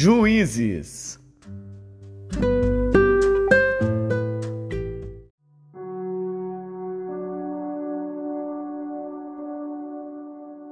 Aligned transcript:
Juízes. 0.00 1.18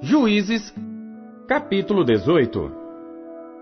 Juízes, 0.00 0.72
capítulo 1.48 2.04
18 2.04 2.70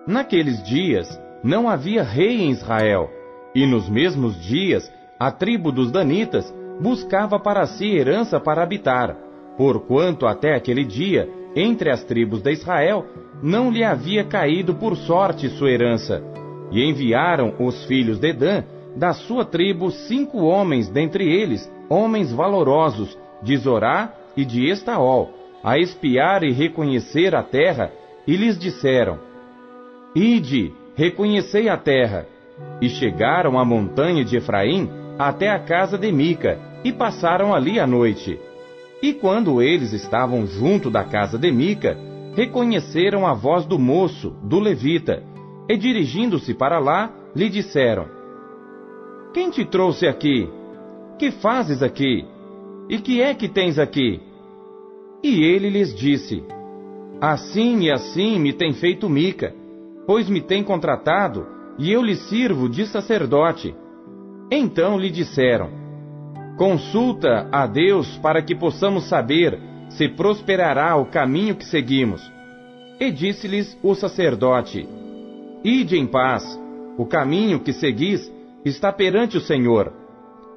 Naqueles 0.06 0.62
dias 0.64 1.08
não 1.42 1.66
havia 1.66 2.02
rei 2.02 2.42
em 2.42 2.50
Israel, 2.50 3.08
e 3.54 3.66
nos 3.66 3.88
mesmos 3.88 4.38
dias 4.44 4.92
a 5.18 5.32
tribo 5.32 5.72
dos 5.72 5.90
Danitas 5.90 6.54
buscava 6.78 7.40
para 7.40 7.66
si 7.66 7.86
herança 7.86 8.38
para 8.38 8.62
habitar, 8.62 9.16
porquanto 9.56 10.26
até 10.26 10.54
aquele 10.54 10.84
dia, 10.84 11.26
entre 11.54 11.90
as 11.90 12.02
tribos 12.04 12.42
de 12.42 12.52
Israel, 12.52 13.06
não 13.42 13.70
lhe 13.70 13.84
havia 13.84 14.24
caído 14.24 14.74
por 14.74 14.96
sorte 14.96 15.48
sua 15.50 15.70
herança. 15.70 16.22
E 16.70 16.82
enviaram 16.82 17.54
os 17.58 17.84
filhos 17.84 18.18
de 18.18 18.32
Dan, 18.32 18.64
da 18.96 19.12
sua 19.12 19.44
tribo, 19.44 19.90
cinco 19.90 20.38
homens, 20.38 20.88
dentre 20.88 21.24
eles, 21.24 21.70
homens 21.88 22.32
valorosos, 22.32 23.16
de 23.42 23.56
Zorá 23.56 24.12
e 24.36 24.44
de 24.44 24.68
Estaol, 24.68 25.30
a 25.62 25.78
espiar 25.78 26.42
e 26.42 26.52
reconhecer 26.52 27.34
a 27.34 27.42
terra, 27.42 27.92
e 28.26 28.36
lhes 28.36 28.58
disseram: 28.58 29.18
Ide, 30.14 30.72
reconhecei 30.96 31.68
a 31.68 31.76
terra. 31.76 32.26
E 32.80 32.88
chegaram 32.88 33.58
à 33.58 33.64
montanha 33.64 34.24
de 34.24 34.36
Efraim, 34.36 34.88
até 35.18 35.50
a 35.50 35.58
casa 35.58 35.98
de 35.98 36.10
Mica, 36.12 36.58
e 36.84 36.92
passaram 36.92 37.52
ali 37.52 37.80
a 37.80 37.86
noite. 37.86 38.38
E 39.04 39.12
quando 39.12 39.60
eles 39.60 39.92
estavam 39.92 40.46
junto 40.46 40.88
da 40.88 41.04
casa 41.04 41.36
de 41.38 41.52
Mica, 41.52 41.94
reconheceram 42.34 43.26
a 43.26 43.34
voz 43.34 43.66
do 43.66 43.78
moço, 43.78 44.30
do 44.42 44.58
levita, 44.58 45.22
e 45.68 45.76
dirigindo-se 45.76 46.54
para 46.54 46.78
lá, 46.78 47.12
lhe 47.36 47.50
disseram: 47.50 48.06
Quem 49.34 49.50
te 49.50 49.62
trouxe 49.66 50.06
aqui? 50.06 50.48
Que 51.18 51.30
fazes 51.32 51.82
aqui? 51.82 52.24
E 52.88 52.96
que 52.96 53.20
é 53.20 53.34
que 53.34 53.46
tens 53.46 53.78
aqui? 53.78 54.22
E 55.22 55.44
ele 55.44 55.68
lhes 55.68 55.94
disse: 55.94 56.42
Assim 57.20 57.80
e 57.80 57.92
assim 57.92 58.38
me 58.38 58.54
tem 58.54 58.72
feito 58.72 59.06
Mica, 59.06 59.54
pois 60.06 60.30
me 60.30 60.40
tem 60.40 60.64
contratado, 60.64 61.46
e 61.78 61.92
eu 61.92 62.00
lhe 62.00 62.16
sirvo 62.16 62.70
de 62.70 62.86
sacerdote. 62.86 63.74
Então 64.50 64.98
lhe 64.98 65.10
disseram: 65.10 65.83
Consulta 66.56 67.48
a 67.50 67.66
Deus 67.66 68.16
para 68.18 68.40
que 68.40 68.54
possamos 68.54 69.08
saber 69.08 69.58
se 69.88 70.08
prosperará 70.08 70.96
o 70.96 71.06
caminho 71.06 71.56
que 71.56 71.64
seguimos. 71.64 72.22
E 73.00 73.10
disse-lhes 73.10 73.76
o 73.82 73.94
sacerdote: 73.94 74.88
Ide 75.64 75.98
em 75.98 76.06
paz, 76.06 76.44
o 76.96 77.06
caminho 77.06 77.58
que 77.58 77.72
seguis 77.72 78.32
está 78.64 78.92
perante 78.92 79.36
o 79.36 79.40
Senhor. 79.40 79.92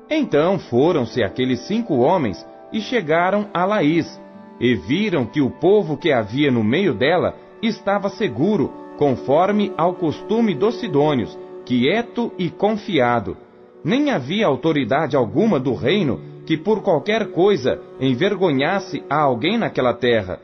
Então 0.10 0.60
foram-se 0.60 1.24
aqueles 1.24 1.62
cinco 1.62 1.96
homens 1.98 2.46
e 2.72 2.80
chegaram 2.80 3.50
a 3.52 3.66
Laís, 3.66 4.22
e 4.60 4.76
viram 4.76 5.26
que 5.26 5.42
o 5.42 5.50
povo 5.50 5.98
que 5.98 6.12
havia 6.12 6.52
no 6.52 6.64
meio 6.64 6.94
dela 6.94 7.36
estava 7.62 8.08
seguro, 8.10 8.72
conforme 9.00 9.74
ao 9.76 9.96
costume 9.96 10.54
dos 10.54 10.80
sidônios, 10.80 11.38
quieto 11.66 12.32
e 12.38 12.52
confiado. 12.52 13.47
Nem 13.88 14.12
havia 14.12 14.46
autoridade 14.46 15.16
alguma 15.16 15.58
do 15.58 15.74
reino 15.74 16.20
que 16.46 16.58
por 16.58 16.84
qualquer 16.84 17.32
coisa 17.32 17.80
envergonhasse 18.02 19.02
a 19.10 19.22
alguém 19.22 19.58
naquela 19.58 19.94
terra. 19.94 20.42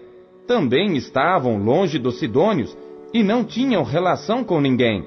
Também 0.48 0.96
estavam 0.96 1.58
longe 1.58 2.00
dos 2.00 2.20
sidônios 2.20 2.74
e 3.14 3.22
não 3.22 3.44
tinham 3.44 3.84
relação 3.84 4.46
com 4.46 4.62
ninguém. 4.62 5.06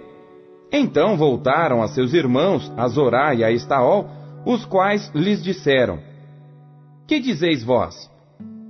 Então 0.70 1.16
voltaram 1.16 1.82
a 1.82 1.88
seus 1.88 2.12
irmãos, 2.12 2.70
a 2.76 2.86
Zorá 2.88 3.34
e 3.34 3.42
a 3.42 3.50
Estaol, 3.50 4.06
os 4.44 4.66
quais 4.66 5.10
lhes 5.14 5.42
disseram: 5.42 5.98
Que 7.06 7.18
dizeis 7.18 7.64
vós? 7.64 8.10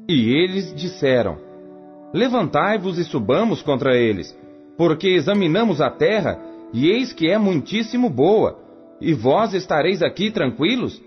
E 0.08 0.32
eles 0.32 0.72
disseram: 0.76 1.38
Levantai-vos 2.14 2.98
e 2.98 3.04
subamos 3.04 3.62
contra 3.62 3.96
eles, 3.96 4.32
porque 4.78 5.08
examinamos 5.08 5.80
a 5.80 5.90
terra, 5.90 6.38
e 6.72 6.88
eis 6.88 7.12
que 7.12 7.28
é 7.28 7.36
muitíssimo 7.36 8.08
boa, 8.08 8.64
e 9.00 9.12
vós 9.12 9.54
estareis 9.54 10.02
aqui 10.02 10.30
tranquilos? 10.30 11.00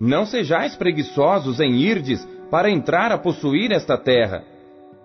Não 0.00 0.24
sejais 0.24 0.74
preguiçosos 0.76 1.60
em 1.60 1.76
irdes 1.76 2.26
para 2.50 2.70
entrar 2.70 3.12
a 3.12 3.18
possuir 3.18 3.72
esta 3.72 3.96
terra. 3.96 4.42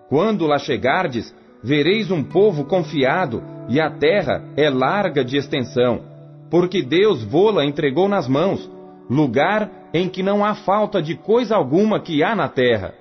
Quando 0.08 0.46
lá 0.46 0.58
chegardes, 0.58 1.34
vereis 1.62 2.10
um 2.10 2.22
povo 2.22 2.64
confiado, 2.64 3.42
e 3.68 3.80
a 3.80 3.90
terra 3.90 4.44
é 4.56 4.70
larga 4.70 5.24
de 5.24 5.36
extensão, 5.36 6.02
porque 6.50 6.82
Deus 6.82 7.24
vô-la 7.24 7.64
entregou 7.64 8.08
nas 8.08 8.28
mãos, 8.28 8.70
lugar 9.10 9.70
em 9.92 10.08
que 10.08 10.22
não 10.22 10.44
há 10.44 10.54
falta 10.54 11.02
de 11.02 11.16
coisa 11.16 11.56
alguma 11.56 12.00
que 12.00 12.22
há 12.22 12.34
na 12.34 12.48
terra. 12.48 12.94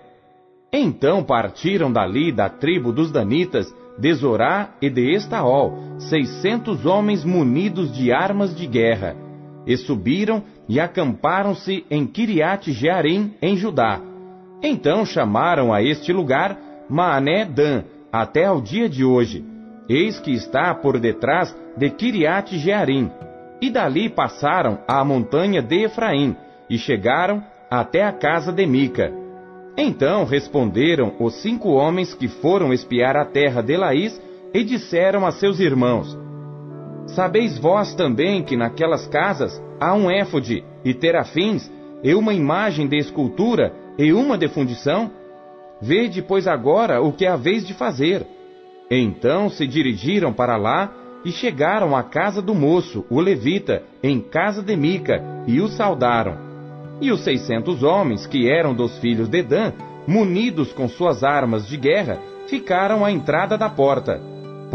Então 0.73 1.23
partiram 1.23 1.91
dali 1.91 2.31
da 2.31 2.49
tribo 2.49 2.91
dos 2.91 3.11
Danitas, 3.11 3.73
de 3.97 4.13
Zorá 4.13 4.71
e 4.81 4.89
de 4.89 5.13
Estaol, 5.13 5.73
seiscentos 5.97 6.85
homens 6.85 7.23
munidos 7.23 7.93
de 7.93 8.11
armas 8.11 8.53
de 8.55 8.67
guerra, 8.67 9.15
e 9.65 9.77
subiram 9.77 10.43
e 10.67 10.79
acamparam-se 10.79 11.85
em 11.89 12.05
Kiriat 12.05 12.71
Jearim, 12.71 13.33
em 13.41 13.55
Judá. 13.55 13.99
Então 14.61 15.05
chamaram 15.05 15.73
a 15.73 15.81
este 15.81 16.11
lugar 16.13 16.57
Maané 16.89 17.45
Dan, 17.45 17.83
até 18.11 18.45
ao 18.45 18.61
dia 18.61 18.87
de 18.87 19.03
hoje. 19.03 19.43
Eis 19.87 20.19
que 20.19 20.31
está 20.31 20.73
por 20.73 20.99
detrás 20.99 21.55
de 21.77 21.89
Kiriat 21.89 22.57
Jearim. 22.57 23.11
E 23.61 23.69
dali 23.69 24.09
passaram 24.09 24.79
à 24.87 25.03
montanha 25.03 25.61
de 25.61 25.83
Efraim, 25.83 26.35
e 26.69 26.77
chegaram 26.77 27.43
até 27.69 28.03
a 28.03 28.11
casa 28.11 28.51
de 28.51 28.65
Mica. 28.65 29.11
Então 29.77 30.25
responderam 30.25 31.13
os 31.19 31.35
cinco 31.41 31.69
homens 31.69 32.13
que 32.13 32.27
foram 32.27 32.73
espiar 32.73 33.15
a 33.15 33.25
terra 33.25 33.61
de 33.61 33.75
Laís, 33.75 34.19
e 34.53 34.63
disseram 34.63 35.25
a 35.25 35.31
seus 35.31 35.59
irmãos: 35.59 36.17
Sabeis 37.07 37.57
vós 37.57 37.93
também 37.93 38.43
que 38.43 38.57
naquelas 38.57 39.07
casas 39.07 39.61
há 39.79 39.93
um 39.93 40.09
éfode 40.09 40.63
e 40.83 40.93
terafins, 40.93 41.71
e 42.03 42.13
uma 42.13 42.33
imagem 42.33 42.87
de 42.87 42.97
escultura 42.97 43.73
e 43.97 44.11
uma 44.13 44.37
de 44.37 44.47
fundição? 44.47 45.11
Vede, 45.81 46.21
pois, 46.21 46.47
agora 46.47 47.01
o 47.01 47.11
que 47.11 47.25
haveis 47.25 47.65
de 47.65 47.73
fazer. 47.73 48.25
Então 48.89 49.49
se 49.49 49.65
dirigiram 49.65 50.31
para 50.31 50.57
lá 50.57 50.93
e 51.23 51.31
chegaram 51.31 51.95
à 51.95 52.03
casa 52.03 52.41
do 52.41 52.53
moço, 52.53 53.05
o 53.09 53.19
levita, 53.19 53.83
em 54.03 54.19
casa 54.19 54.61
de 54.61 54.75
Mica, 54.75 55.23
e 55.47 55.59
o 55.59 55.67
saudaram. 55.67 56.37
E 57.01 57.11
os 57.11 57.23
seiscentos 57.23 57.81
homens, 57.81 58.27
que 58.27 58.47
eram 58.49 58.73
dos 58.73 58.97
filhos 58.99 59.27
de 59.27 59.41
Dan, 59.41 59.73
munidos 60.07 60.71
com 60.71 60.87
suas 60.87 61.23
armas 61.23 61.67
de 61.67 61.77
guerra, 61.77 62.19
ficaram 62.47 63.03
à 63.03 63.11
entrada 63.11 63.57
da 63.57 63.69
porta. 63.69 64.21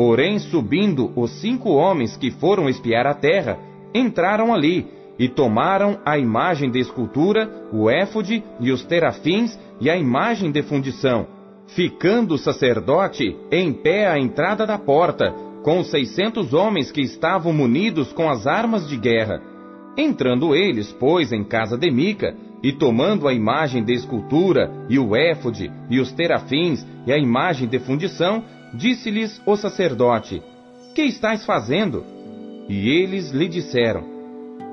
Porém, 0.00 0.38
subindo 0.38 1.12
os 1.14 1.30
cinco 1.42 1.72
homens 1.72 2.16
que 2.16 2.30
foram 2.30 2.70
espiar 2.70 3.06
a 3.06 3.12
terra, 3.12 3.58
entraram 3.94 4.50
ali 4.50 4.86
e 5.18 5.28
tomaram 5.28 5.98
a 6.06 6.16
imagem 6.16 6.70
de 6.70 6.78
escultura, 6.78 7.68
o 7.70 7.90
éfode 7.90 8.42
e 8.60 8.72
os 8.72 8.82
terafins 8.82 9.58
e 9.78 9.90
a 9.90 9.96
imagem 9.98 10.50
de 10.50 10.62
fundição, 10.62 11.26
ficando 11.66 12.32
o 12.32 12.38
sacerdote 12.38 13.36
em 13.52 13.74
pé 13.74 14.06
à 14.06 14.18
entrada 14.18 14.66
da 14.66 14.78
porta, 14.78 15.34
com 15.62 15.80
os 15.80 15.90
seiscentos 15.90 16.54
homens 16.54 16.90
que 16.90 17.02
estavam 17.02 17.52
munidos 17.52 18.10
com 18.10 18.30
as 18.30 18.46
armas 18.46 18.88
de 18.88 18.96
guerra. 18.96 19.42
Entrando 19.98 20.56
eles, 20.56 20.90
pois, 20.98 21.30
em 21.30 21.44
casa 21.44 21.76
de 21.76 21.90
Mica, 21.90 22.34
e 22.62 22.72
tomando 22.72 23.28
a 23.28 23.34
imagem 23.34 23.84
de 23.84 23.92
escultura, 23.92 24.70
e 24.88 24.98
o 24.98 25.14
éfode, 25.14 25.70
e 25.90 26.00
os 26.00 26.10
terafins, 26.10 26.86
e 27.06 27.12
a 27.12 27.18
imagem 27.18 27.68
de 27.68 27.78
fundição, 27.78 28.42
disse-lhes 28.74 29.40
o 29.46 29.56
sacerdote: 29.56 30.42
Que 30.94 31.02
estáis 31.02 31.44
fazendo? 31.44 32.04
E 32.68 32.88
eles 32.88 33.30
lhe 33.30 33.48
disseram: 33.48 34.04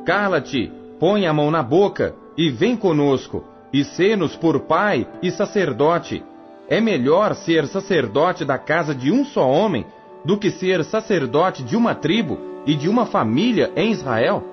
Cala-te, 0.05 0.71
põe 0.99 1.25
a 1.25 1.33
mão 1.33 1.51
na 1.51 1.63
boca, 1.63 2.15
e 2.37 2.49
vem 2.49 2.75
conosco, 2.75 3.43
e 3.73 3.83
sê-nos 3.83 4.35
por 4.35 4.61
pai 4.61 5.07
e 5.21 5.31
sacerdote. 5.31 6.23
É 6.69 6.81
melhor 6.81 7.33
ser 7.33 7.65
sacerdote 7.67 8.43
da 8.43 8.57
casa 8.57 8.93
de 8.93 9.11
um 9.11 9.23
só 9.25 9.49
homem 9.49 9.85
do 10.25 10.37
que 10.37 10.51
ser 10.51 10.83
sacerdote 10.83 11.63
de 11.63 11.77
uma 11.77 11.95
tribo 11.95 12.37
e 12.65 12.75
de 12.75 12.89
uma 12.89 13.05
família 13.05 13.71
em 13.75 13.91
Israel? 13.91 14.43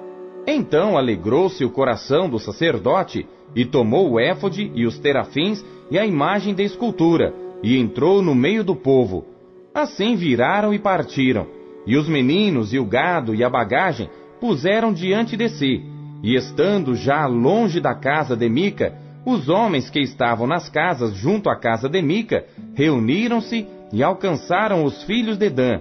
Então 0.46 0.96
alegrou-se 0.96 1.64
o 1.64 1.70
coração 1.70 2.28
do 2.28 2.38
sacerdote, 2.38 3.26
e 3.56 3.64
tomou 3.64 4.10
o 4.10 4.20
éfode 4.20 4.70
e 4.74 4.86
os 4.86 4.98
terafins 4.98 5.64
e 5.90 5.98
a 5.98 6.06
imagem 6.06 6.54
da 6.54 6.62
escultura, 6.62 7.34
e 7.62 7.76
entrou 7.78 8.22
no 8.22 8.34
meio 8.34 8.62
do 8.64 8.74
povo. 8.74 9.33
Assim 9.74 10.14
viraram 10.14 10.72
e 10.72 10.78
partiram, 10.78 11.48
e 11.84 11.96
os 11.96 12.08
meninos 12.08 12.72
e 12.72 12.78
o 12.78 12.84
gado 12.84 13.34
e 13.34 13.42
a 13.42 13.50
bagagem 13.50 14.08
puseram 14.40 14.92
diante 14.92 15.36
de 15.36 15.48
si, 15.48 15.82
e 16.22 16.36
estando 16.36 16.94
já 16.94 17.26
longe 17.26 17.80
da 17.80 17.92
casa 17.92 18.36
de 18.36 18.48
Mica, 18.48 18.96
os 19.26 19.48
homens 19.48 19.90
que 19.90 19.98
estavam 19.98 20.46
nas 20.46 20.68
casas 20.68 21.14
junto 21.14 21.50
à 21.50 21.56
casa 21.56 21.88
de 21.88 22.00
Mica 22.00 22.46
reuniram-se 22.74 23.66
e 23.92 24.02
alcançaram 24.02 24.84
os 24.84 25.02
filhos 25.02 25.36
de 25.36 25.50
Dan, 25.50 25.80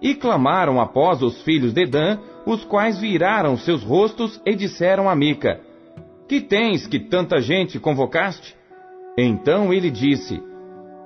E 0.00 0.14
clamaram 0.14 0.80
após 0.80 1.22
os 1.22 1.42
filhos 1.42 1.72
de 1.72 1.86
Dan, 1.86 2.18
os 2.46 2.64
quais 2.64 2.98
viraram 2.98 3.56
seus 3.56 3.82
rostos 3.82 4.40
e 4.44 4.54
disseram 4.54 5.08
a 5.08 5.14
Mica: 5.14 5.60
Que 6.28 6.40
tens 6.40 6.86
que 6.86 6.98
tanta 6.98 7.40
gente 7.40 7.78
convocaste? 7.78 8.54
Então 9.16 9.72
ele 9.72 9.90
disse: 9.90 10.42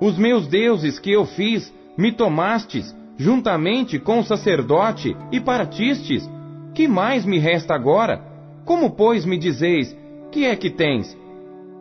Os 0.00 0.16
meus 0.18 0.46
deuses 0.48 0.98
que 0.98 1.12
eu 1.12 1.26
fiz, 1.26 1.72
me 1.98 2.12
tomastes, 2.12 2.96
juntamente 3.16 3.98
com 3.98 4.20
o 4.20 4.24
sacerdote, 4.24 5.16
e 5.32 5.40
partistes. 5.40 6.30
Que 6.72 6.86
mais 6.86 7.26
me 7.26 7.38
resta 7.38 7.74
agora? 7.74 8.22
Como, 8.64 8.92
pois, 8.92 9.24
me 9.24 9.36
dizeis, 9.36 9.96
que 10.30 10.46
é 10.46 10.54
que 10.54 10.70
tens? 10.70 11.18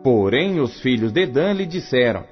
Porém 0.02 0.58
os 0.58 0.80
filhos 0.80 1.12
de 1.12 1.26
Dan 1.26 1.52
lhe 1.52 1.66
disseram: 1.66 2.24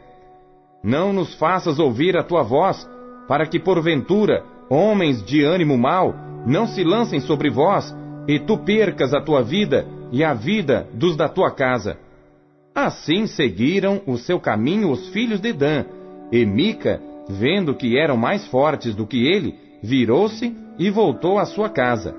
Não 0.83 1.13
nos 1.13 1.35
faças 1.35 1.79
ouvir 1.79 2.17
a 2.17 2.25
tua 2.25 2.43
voz, 2.43 2.89
para 3.29 3.47
que 3.47 3.61
porventura 3.61 4.45
homens 4.69 5.25
de 5.25 5.45
ânimo 5.45 5.79
mau 5.79 6.15
não 6.45 6.67
se 6.67 6.83
lancem 6.83 7.21
sobre 7.21 7.51
vós, 7.51 7.95
e 8.27 8.41
tu 8.41 8.59
percas 8.59 9.15
a 9.15 9.21
tua 9.21 9.43
vida 9.43 9.87
e 10.11 10.25
a 10.25 10.35
vida 10.35 10.89
dos 10.93 11.17
da 11.17 11.29
tua 11.29 11.51
casa. 11.51 11.99
Assim 12.75 13.27
seguiram 13.27 14.03
o 14.07 14.17
seu 14.17 14.41
caminho 14.41 14.91
os 14.91 15.09
filhos 15.09 15.41
de 15.41 15.53
Dan, 15.53 15.85
e 16.33 16.45
Mica, 16.45 17.01
vendo 17.29 17.75
que 17.75 17.99
eram 17.99 18.17
mais 18.17 18.47
fortes 18.47 18.95
do 18.95 19.07
que 19.07 19.27
ele, 19.27 19.55
virou-se 19.83 20.55
e 20.79 20.91
voltou 20.91 21.39
à 21.39 21.45
sua 21.45 21.69
casa. 21.69 22.15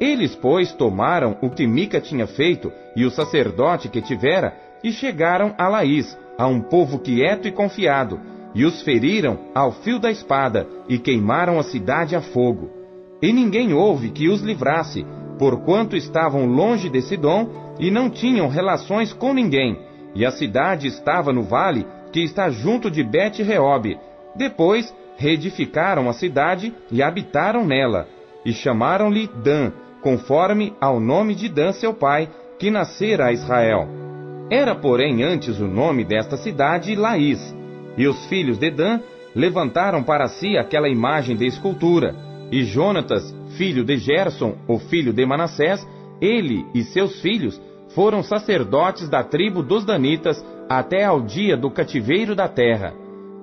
Eles, 0.00 0.34
pois, 0.34 0.72
tomaram 0.72 1.36
o 1.40 1.50
que 1.50 1.66
Mica 1.66 2.00
tinha 2.00 2.26
feito 2.26 2.70
e 2.94 3.04
o 3.04 3.10
sacerdote 3.10 3.88
que 3.88 4.02
tivera, 4.02 4.54
e 4.84 4.92
chegaram 4.92 5.54
a 5.56 5.68
Laís, 5.68 6.16
a 6.38 6.46
um 6.46 6.60
povo 6.60 6.98
quieto 6.98 7.48
e 7.48 7.52
confiado, 7.52 8.20
e 8.54 8.64
os 8.64 8.82
feriram 8.82 9.38
ao 9.54 9.72
fio 9.72 9.98
da 9.98 10.10
espada, 10.10 10.66
e 10.88 10.98
queimaram 10.98 11.58
a 11.58 11.62
cidade 11.62 12.14
a 12.14 12.20
fogo. 12.20 12.70
E 13.22 13.32
ninguém 13.32 13.72
houve 13.72 14.10
que 14.10 14.28
os 14.28 14.42
livrasse, 14.42 15.06
porquanto 15.38 15.96
estavam 15.96 16.46
longe 16.46 16.88
de 16.88 17.00
Sidom 17.02 17.48
e 17.78 17.90
não 17.90 18.10
tinham 18.10 18.48
relações 18.48 19.12
com 19.12 19.32
ninguém, 19.32 19.78
e 20.14 20.24
a 20.24 20.30
cidade 20.30 20.86
estava 20.86 21.32
no 21.32 21.42
vale 21.42 21.86
que 22.12 22.20
está 22.20 22.48
junto 22.50 22.90
de 22.90 23.02
Bet-Reob. 23.02 23.98
Depois 24.36 24.94
reedificaram 25.16 26.08
a 26.08 26.12
cidade 26.12 26.74
e 26.90 27.02
habitaram 27.02 27.64
nela, 27.64 28.06
e 28.44 28.52
chamaram-lhe 28.52 29.28
Dan, 29.42 29.72
conforme 30.02 30.74
ao 30.80 31.00
nome 31.00 31.34
de 31.34 31.48
Dan 31.48 31.72
seu 31.72 31.94
pai, 31.94 32.28
que 32.58 32.70
nascera 32.70 33.26
a 33.26 33.32
Israel. 33.32 33.88
Era, 34.50 34.74
porém, 34.74 35.22
antes 35.22 35.58
o 35.58 35.66
nome 35.66 36.04
desta 36.04 36.36
cidade 36.36 36.94
Laís, 36.94 37.54
e 37.96 38.06
os 38.06 38.26
filhos 38.26 38.58
de 38.58 38.70
Dan 38.70 39.00
levantaram 39.34 40.02
para 40.02 40.28
si 40.28 40.56
aquela 40.56 40.88
imagem 40.88 41.36
de 41.36 41.46
escultura. 41.46 42.14
E 42.50 42.62
Jonatas, 42.62 43.34
filho 43.56 43.84
de 43.84 43.96
Gerson, 43.96 44.54
o 44.68 44.78
filho 44.78 45.12
de 45.12 45.26
Manassés, 45.26 45.86
ele 46.20 46.64
e 46.74 46.84
seus 46.84 47.20
filhos 47.20 47.60
foram 47.94 48.22
sacerdotes 48.22 49.08
da 49.08 49.24
tribo 49.24 49.62
dos 49.62 49.84
Danitas 49.84 50.44
até 50.68 51.04
ao 51.04 51.20
dia 51.20 51.56
do 51.56 51.70
cativeiro 51.70 52.34
da 52.34 52.46
terra. 52.48 52.94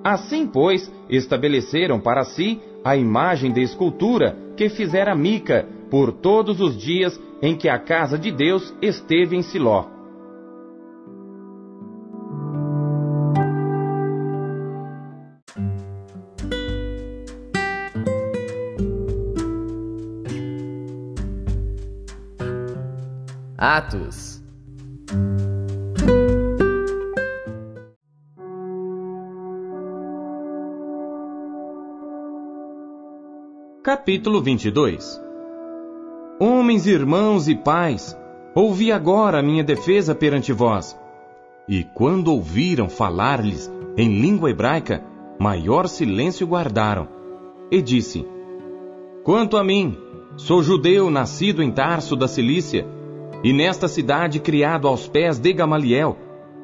Assim, 0.04 0.46
pois, 0.46 0.92
estabeleceram 1.08 1.98
para 1.98 2.24
si 2.24 2.60
a 2.84 2.94
imagem 2.94 3.50
de 3.50 3.62
escultura 3.62 4.36
que 4.54 4.68
fizera 4.68 5.14
Mica 5.14 5.66
por 5.90 6.12
todos 6.12 6.60
os 6.60 6.76
dias 6.76 7.18
em 7.40 7.56
que 7.56 7.70
a 7.70 7.78
casa 7.78 8.18
de 8.18 8.30
Deus 8.30 8.74
esteve 8.82 9.34
em 9.34 9.40
Siló. 9.40 9.86
Atos. 23.56 24.33
Capítulo 33.94 34.42
22 34.42 35.22
Homens, 36.40 36.84
irmãos 36.84 37.46
e 37.46 37.54
pais, 37.54 38.18
ouvi 38.52 38.90
agora 38.90 39.38
a 39.38 39.42
minha 39.42 39.62
defesa 39.62 40.16
perante 40.16 40.52
vós. 40.52 40.98
E 41.68 41.84
quando 41.84 42.26
ouviram 42.26 42.88
falar-lhes 42.88 43.72
em 43.96 44.20
língua 44.20 44.50
hebraica, 44.50 45.00
maior 45.38 45.86
silêncio 45.86 46.44
guardaram. 46.44 47.06
E 47.70 47.80
disse: 47.80 48.26
Quanto 49.22 49.56
a 49.56 49.62
mim, 49.62 49.96
sou 50.36 50.60
judeu 50.60 51.08
nascido 51.08 51.62
em 51.62 51.70
Tarso 51.70 52.16
da 52.16 52.26
Cilícia, 52.26 52.84
e 53.44 53.52
nesta 53.52 53.86
cidade 53.86 54.40
criado 54.40 54.88
aos 54.88 55.06
pés 55.06 55.38
de 55.38 55.52
Gamaliel, 55.52 56.18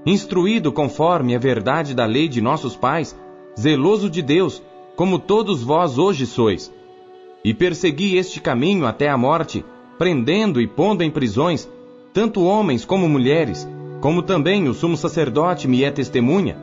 instruído 0.04 0.72
conforme 0.72 1.36
a 1.36 1.38
verdade 1.38 1.94
da 1.94 2.06
lei 2.06 2.26
de 2.26 2.40
nossos 2.40 2.74
pais, 2.74 3.16
zeloso 3.56 4.10
de 4.10 4.20
Deus, 4.20 4.60
como 4.96 5.16
todos 5.16 5.62
vós 5.62 5.96
hoje 5.96 6.26
sois. 6.26 6.79
E 7.44 7.54
persegui 7.54 8.16
este 8.16 8.40
caminho 8.40 8.86
até 8.86 9.08
a 9.08 9.16
morte, 9.16 9.64
prendendo 9.98 10.60
e 10.60 10.66
pondo 10.66 11.02
em 11.02 11.10
prisões, 11.10 11.68
tanto 12.12 12.44
homens 12.44 12.84
como 12.84 13.08
mulheres, 13.08 13.68
como 14.00 14.22
também 14.22 14.68
o 14.68 14.74
sumo 14.74 14.96
sacerdote 14.96 15.68
me 15.68 15.84
é 15.84 15.90
testemunha, 15.90 16.56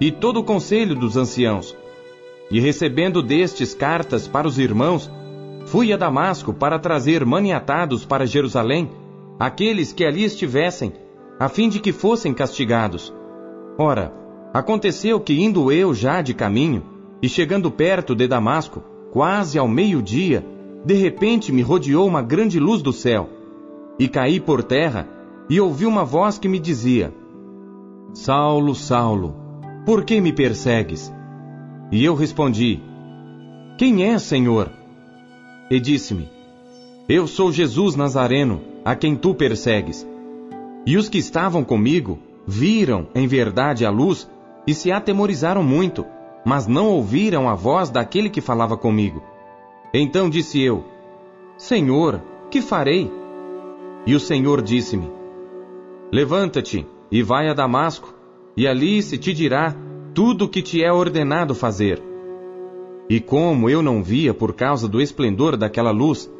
e 0.00 0.10
todo 0.10 0.40
o 0.40 0.44
conselho 0.44 0.94
dos 0.94 1.16
anciãos. 1.16 1.76
E 2.50 2.60
recebendo 2.60 3.22
destes 3.22 3.74
cartas 3.74 4.28
para 4.28 4.46
os 4.46 4.58
irmãos, 4.58 5.10
fui 5.66 5.92
a 5.92 5.96
Damasco 5.96 6.52
para 6.52 6.78
trazer 6.78 7.24
maniatados 7.24 8.04
para 8.04 8.26
Jerusalém 8.26 8.90
aqueles 9.38 9.92
que 9.92 10.04
ali 10.04 10.24
estivessem, 10.24 10.92
a 11.38 11.48
fim 11.48 11.68
de 11.68 11.80
que 11.80 11.92
fossem 11.92 12.32
castigados. 12.32 13.12
Ora, 13.78 14.12
aconteceu 14.52 15.18
que 15.18 15.42
indo 15.42 15.72
eu 15.72 15.92
já 15.92 16.22
de 16.22 16.32
caminho, 16.34 16.84
e 17.20 17.28
chegando 17.28 17.70
perto 17.70 18.14
de 18.14 18.28
Damasco, 18.28 18.82
quase 19.14 19.56
ao 19.56 19.68
meio-dia, 19.68 20.44
de 20.84 20.94
repente 20.94 21.52
me 21.52 21.62
rodeou 21.62 22.04
uma 22.04 22.20
grande 22.20 22.58
luz 22.58 22.82
do 22.82 22.92
céu, 22.92 23.30
e 23.96 24.08
caí 24.08 24.40
por 24.40 24.64
terra, 24.64 25.08
e 25.48 25.60
ouvi 25.60 25.86
uma 25.86 26.04
voz 26.04 26.36
que 26.36 26.48
me 26.48 26.58
dizia: 26.58 27.14
Saulo, 28.12 28.74
Saulo, 28.74 29.36
por 29.86 30.04
que 30.04 30.20
me 30.20 30.32
persegues? 30.32 31.14
E 31.92 32.04
eu 32.04 32.16
respondi: 32.16 32.82
Quem 33.78 34.02
é, 34.04 34.18
Senhor? 34.18 34.68
E 35.70 35.78
disse-me: 35.78 36.28
Eu 37.08 37.28
sou 37.28 37.52
Jesus 37.52 37.94
Nazareno 37.94 38.62
a 38.84 38.96
quem 38.96 39.14
tu 39.14 39.32
persegues. 39.32 40.04
E 40.84 40.96
os 40.96 41.08
que 41.08 41.18
estavam 41.18 41.62
comigo 41.62 42.18
viram, 42.44 43.06
em 43.14 43.28
verdade, 43.28 43.86
a 43.86 43.90
luz 43.90 44.28
e 44.66 44.74
se 44.74 44.90
atemorizaram 44.90 45.62
muito, 45.62 46.04
mas 46.44 46.66
não 46.66 46.88
ouviram 46.88 47.48
a 47.48 47.54
voz 47.54 47.90
daquele 47.90 48.28
que 48.28 48.40
falava 48.40 48.76
comigo. 48.76 49.22
Então 49.92 50.28
disse 50.28 50.60
eu: 50.60 50.84
Senhor, 51.56 52.20
que 52.50 52.60
farei? 52.60 53.10
E 54.06 54.14
o 54.14 54.20
Senhor 54.20 54.60
disse-me: 54.60 55.10
Levanta-te 56.12 56.86
e 57.10 57.22
vai 57.22 57.48
a 57.48 57.54
Damasco, 57.54 58.14
e 58.56 58.66
ali 58.66 59.02
se 59.02 59.16
te 59.16 59.32
dirá 59.32 59.74
tudo 60.12 60.44
o 60.44 60.48
que 60.48 60.62
te 60.62 60.82
é 60.82 60.92
ordenado 60.92 61.54
fazer. 61.54 62.02
E 63.08 63.20
como 63.20 63.68
eu 63.68 63.82
não 63.82 64.02
via 64.02 64.32
por 64.32 64.54
causa 64.54 64.88
do 64.88 65.00
esplendor 65.00 65.56
daquela 65.56 65.90
luz, 65.90 66.30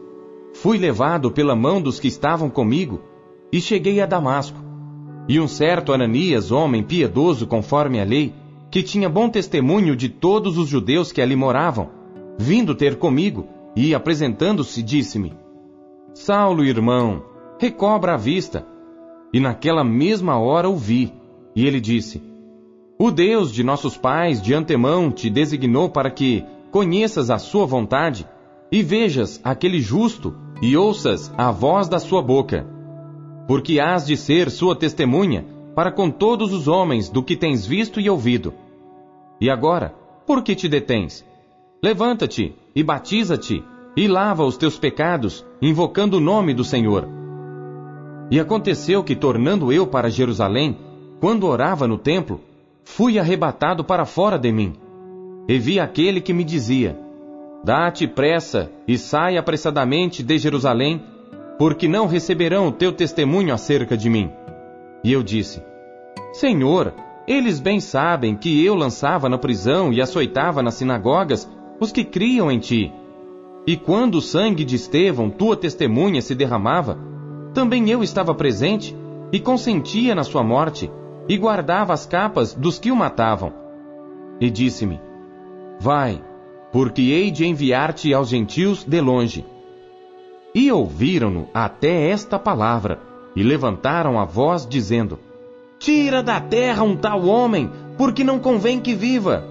fui 0.55 0.79
levado 0.79 1.31
pela 1.31 1.55
mão 1.55 1.81
dos 1.81 1.99
que 1.99 2.09
estavam 2.09 2.49
comigo 2.49 3.01
e 3.53 3.61
cheguei 3.61 4.01
a 4.01 4.07
Damasco. 4.07 4.59
E 5.29 5.41
um 5.41 5.49
certo 5.49 5.93
Ananias, 5.93 6.51
homem 6.51 6.83
piedoso 6.83 7.47
conforme 7.47 8.01
a 8.01 8.05
lei, 8.05 8.35
que 8.75 8.83
tinha 8.83 9.09
bom 9.09 9.29
testemunho 9.29 9.95
de 9.95 10.09
todos 10.09 10.59
os 10.59 10.69
judeus 10.69 11.13
que 11.13 11.23
ali 11.23 11.37
moravam, 11.37 11.91
vindo 12.37 12.75
ter 12.75 12.97
comigo 12.97 13.47
e 13.77 13.95
apresentando-se, 13.95 14.83
disse-me: 14.83 15.33
Saulo, 16.13 16.65
irmão, 16.65 17.23
recobra 17.57 18.15
a 18.15 18.17
vista. 18.17 18.67
E 19.33 19.39
naquela 19.39 19.85
mesma 19.85 20.41
hora 20.41 20.69
o 20.69 20.75
vi, 20.75 21.13
e 21.55 21.65
ele 21.65 21.81
disse: 21.81 22.21
O 22.99 23.13
Deus 23.13 23.53
de 23.53 23.63
nossos 23.63 23.97
pais 23.97 24.43
de 24.43 24.53
antemão 24.53 25.09
te 25.13 25.31
designou 25.31 25.89
para 25.89 26.11
que 26.11 26.45
conheças 26.73 27.31
a 27.31 27.39
sua 27.39 27.67
vontade 27.67 28.27
e 28.73 28.83
vejas 28.83 29.41
aquele 29.45 29.79
justo 29.79 30.35
e 30.61 30.77
ouças 30.77 31.33
a 31.39 31.53
voz 31.53 31.87
da 31.87 32.01
sua 32.01 32.21
boca. 32.21 32.67
Porque 33.47 33.79
hás 33.79 34.05
de 34.05 34.17
ser 34.17 34.51
sua 34.51 34.75
testemunha 34.75 35.47
para 35.77 35.93
com 35.93 36.11
todos 36.11 36.53
os 36.53 36.67
homens 36.67 37.09
do 37.09 37.23
que 37.23 37.37
tens 37.37 37.65
visto 37.65 38.01
e 38.01 38.11
ouvido. 38.11 38.53
E 39.41 39.51
agora, 39.51 39.95
por 40.27 40.43
que 40.43 40.55
te 40.55 40.69
detens? 40.69 41.25
Levanta-te 41.83 42.55
e 42.75 42.83
batiza-te 42.83 43.63
e 43.97 44.09
lava 44.09 44.45
os 44.45 44.57
teus 44.57 44.79
pecados, 44.79 45.45
invocando 45.61 46.17
o 46.17 46.21
nome 46.21 46.55
do 46.55 46.65
Senhor. 46.65 47.09
E 48.31 48.41
aconteceu 48.41 49.05
que, 49.05 49.15
tornando 49.15 49.73
eu 49.73 49.87
para 49.87 50.11
Jerusalém, 50.11 50.79
quando 51.21 51.47
orava 51.47 51.87
no 51.87 51.99
templo, 51.99 52.41
fui 52.83 53.19
arrebatado 53.19 53.85
para 53.85 54.05
fora 54.05 54.39
de 54.39 54.51
mim. 54.51 54.75
E 55.49 55.59
vi 55.59 55.79
aquele 55.79 56.21
que 56.21 56.33
me 56.33 56.43
dizia: 56.43 56.99
Dá-te 57.63 58.07
pressa 58.07 58.71
e 58.89 58.99
sai 58.99 59.37
apressadamente 59.37 60.23
de 60.23 60.39
Jerusalém, 60.39 61.03
porque 61.59 61.87
não 61.87 62.07
receberão 62.07 62.69
o 62.69 62.73
teu 62.73 62.93
testemunho 62.93 63.55
acerca 63.55 63.97
de 63.97 64.09
mim. 64.09 64.31
E 65.03 65.13
eu 65.13 65.23
disse: 65.23 65.63
Senhor, 66.33 66.93
eles 67.27 67.59
bem 67.59 67.81
sabem 67.81 68.37
que 68.37 68.65
eu 68.65 68.75
lançava 68.75 69.29
na 69.29 69.39
prisão 69.39 69.93
e 69.93 70.01
açoitava 70.01 70.63
nas 70.63 70.75
sinagogas 70.75 71.51
os 71.81 71.91
que 71.91 72.05
criam 72.05 72.51
em 72.51 72.59
ti. 72.59 72.93
E 73.67 73.77
quando 73.77 74.17
o 74.17 74.21
sangue 74.21 74.65
de 74.65 74.77
Estevão, 74.77 75.31
tua 75.31 75.57
testemunha, 75.57 76.21
se 76.21 76.35
derramava, 76.35 76.99
também 77.55 77.89
eu 77.89 78.03
estava 78.03 78.35
presente 78.35 78.95
e 79.33 79.41
consentia 79.41 80.15
na 80.15 80.23
sua 80.23 80.43
morte 80.43 80.91
e 81.27 81.37
guardava 81.39 81.95
as 81.95 82.05
capas 82.05 82.53
dos 82.53 82.79
que 82.79 82.91
o 82.91 82.97
matavam. 82.97 83.53
E 84.39 84.51
disse-me: 84.51 85.01
Vai, 85.81 86.23
porque 86.71 87.03
hei 87.03 87.31
de 87.31 87.47
enviar-te 87.47 88.13
aos 88.13 88.29
gentios 88.29 88.85
de 88.85 89.01
longe. 89.01 89.47
E 90.55 90.71
ouviram-no 90.71 91.49
até 91.55 92.11
esta 92.11 92.39
palavra, 92.39 93.01
e 93.35 93.43
levantaram 93.43 94.21
a 94.21 94.25
voz, 94.25 94.67
dizendo: 94.67 95.19
Tira 95.85 96.23
da 96.23 96.41
terra 96.41 96.83
um 96.83 96.97
tal 96.97 97.27
homem, 97.27 97.71
porque 97.99 98.25
não 98.25 98.39
convém 98.39 98.81
que 98.81 98.95
viva. 98.95 99.45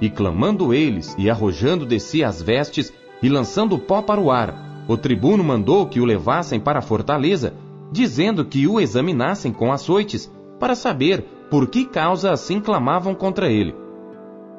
E 0.00 0.10
clamando 0.10 0.74
eles, 0.74 1.14
e 1.16 1.30
arrojando 1.30 1.86
de 1.86 2.00
si 2.00 2.24
as 2.24 2.42
vestes, 2.42 2.92
e 3.22 3.28
lançando 3.28 3.78
pó 3.78 4.02
para 4.02 4.20
o 4.20 4.28
ar, 4.28 4.84
o 4.88 4.96
tribuno 4.96 5.44
mandou 5.44 5.86
que 5.86 6.00
o 6.00 6.04
levassem 6.04 6.58
para 6.58 6.80
a 6.80 6.82
fortaleza, 6.82 7.54
dizendo 7.92 8.44
que 8.44 8.66
o 8.66 8.80
examinassem 8.80 9.52
com 9.52 9.70
açoites, 9.70 10.28
para 10.58 10.74
saber 10.74 11.24
por 11.48 11.68
que 11.68 11.84
causa 11.84 12.32
assim 12.32 12.58
clamavam 12.58 13.14
contra 13.14 13.48
ele. 13.48 13.72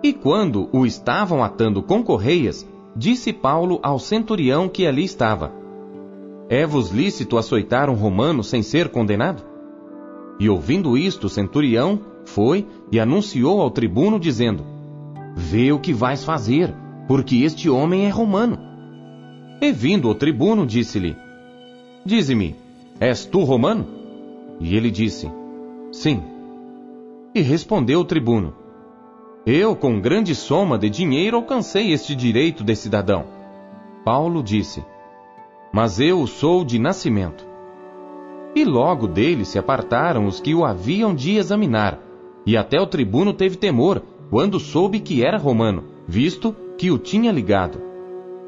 E 0.01 0.13
quando 0.13 0.69
o 0.71 0.85
estavam 0.85 1.43
atando 1.43 1.83
com 1.83 2.01
correias, 2.01 2.65
disse 2.95 3.33
Paulo 3.33 3.81
ao 3.83 3.99
centurião 3.99 4.69
que 4.69 4.87
ali 4.87 5.03
estava: 5.03 5.51
É-vos 6.47 6.89
lícito 6.91 7.37
açoitar 7.37 7.89
um 7.89 7.95
romano 7.95 8.45
sem 8.45 8.63
ser 8.63 8.87
condenado? 8.87 9.56
E 10.39 10.49
ouvindo 10.49 10.97
isto, 10.97 11.25
o 11.25 11.29
centurião 11.29 11.99
foi 12.25 12.65
e 12.91 12.99
anunciou 12.99 13.61
ao 13.61 13.71
tribuno, 13.71 14.19
dizendo: 14.19 14.63
Vê 15.35 15.71
o 15.71 15.79
que 15.79 15.93
vais 15.93 16.23
fazer, 16.23 16.73
porque 17.07 17.37
este 17.37 17.69
homem 17.69 18.05
é 18.05 18.09
romano. 18.09 18.59
E 19.59 19.71
vindo 19.71 20.09
o 20.09 20.15
tribuno, 20.15 20.65
disse-lhe: 20.65 21.15
Dize-me, 22.05 22.55
és 22.99 23.25
tu 23.25 23.43
romano? 23.43 23.87
E 24.59 24.75
ele 24.75 24.91
disse: 24.91 25.31
Sim. 25.91 26.21
E 27.33 27.41
respondeu 27.41 28.01
o 28.01 28.05
tribuno: 28.05 28.53
Eu, 29.45 29.75
com 29.75 29.99
grande 29.99 30.35
soma 30.35 30.77
de 30.77 30.89
dinheiro, 30.89 31.37
alcancei 31.37 31.91
este 31.91 32.15
direito 32.15 32.63
de 32.63 32.75
cidadão. 32.75 33.25
Paulo 34.05 34.43
disse: 34.43 34.83
Mas 35.73 35.99
eu 35.99 36.27
sou 36.27 36.63
de 36.63 36.77
nascimento. 36.77 37.46
E 38.57 38.65
logo 38.65 39.05
dele 39.05 39.45
se 39.45 39.59
apartaram 39.59 40.25
os 40.25 40.39
que 40.39 40.55
o 40.55 40.65
haviam 40.65 41.13
de 41.13 41.35
examinar, 41.37 42.01
e 42.43 42.57
até 42.57 42.81
o 42.81 42.87
tribuno 42.87 43.31
teve 43.31 43.55
temor 43.55 44.01
quando 44.31 44.59
soube 44.59 44.99
que 44.99 45.23
era 45.23 45.37
romano, 45.37 45.83
visto 46.07 46.55
que 46.75 46.89
o 46.89 46.97
tinha 46.97 47.31
ligado. 47.31 47.79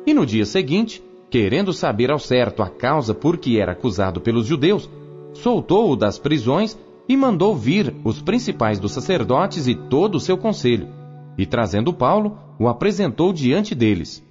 E 0.08 0.14
no 0.16 0.26
dia 0.26 0.48
seguinte, 0.48 1.00
querendo 1.30 1.72
saber 1.72 2.10
ao 2.10 2.18
certo 2.18 2.64
a 2.64 2.70
causa 2.72 3.14
por 3.14 3.38
que 3.38 3.60
era 3.60 3.74
acusado 3.74 4.20
pelos 4.20 4.48
judeus, 4.48 4.90
soltou-o 5.32 5.96
das 5.96 6.18
prisões 6.18 6.76
e 7.08 7.16
mandou 7.16 7.56
vir 7.56 7.94
os 8.04 8.20
principais 8.20 8.80
dos 8.80 8.94
sacerdotes 8.94 9.68
e 9.68 9.76
todo 9.76 10.16
o 10.16 10.20
seu 10.20 10.40
conselho. 10.40 10.88
E 11.38 11.46
trazendo 11.46 11.94
Paulo, 11.94 12.36
o 12.58 12.68
apresentou 12.68 13.32
diante 13.32 13.76
deles. 13.76 14.28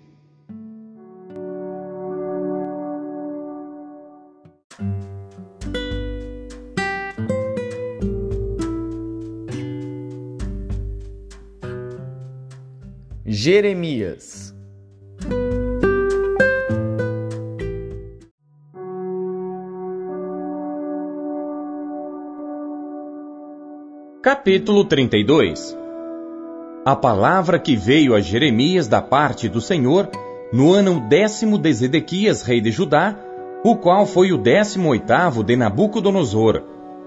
Jeremias 13.40 14.52
Capítulo 24.20 24.84
32 24.84 25.78
A 26.84 26.96
palavra 26.96 27.60
que 27.60 27.76
veio 27.76 28.12
a 28.16 28.20
Jeremias 28.20 28.88
da 28.88 29.00
parte 29.00 29.48
do 29.48 29.60
Senhor 29.60 30.10
no 30.52 30.72
ano 30.72 31.08
décimo 31.08 31.58
de 31.58 31.72
Zedequias, 31.72 32.42
rei 32.42 32.60
de 32.60 32.72
Judá, 32.72 33.16
o 33.64 33.76
qual 33.76 34.04
foi 34.04 34.32
o 34.32 34.36
décimo 34.36 34.88
oitavo 34.88 35.44
de 35.44 35.54
Nabucodonosor. 35.54 36.64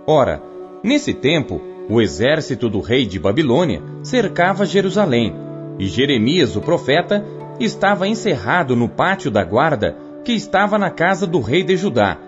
Ora, 0.08 0.42
nesse 0.82 1.14
tempo, 1.14 1.62
o 1.90 2.02
exército 2.02 2.70
do 2.70 2.80
rei 2.80 3.06
de 3.06 3.20
Babilônia 3.20 3.84
cercava 4.02 4.66
Jerusalém 4.66 5.51
e 5.82 5.88
Jeremias, 5.88 6.56
o 6.56 6.62
profeta, 6.62 7.26
estava 7.60 8.08
encerrado 8.08 8.76
no 8.76 8.88
pátio 8.88 9.32
da 9.32 9.44
guarda 9.44 9.98
que 10.24 10.32
estava 10.32 10.78
na 10.78 10.92
casa 10.92 11.26
do 11.26 11.40
rei 11.40 11.64
de 11.64 11.76
Judá, 11.76 12.20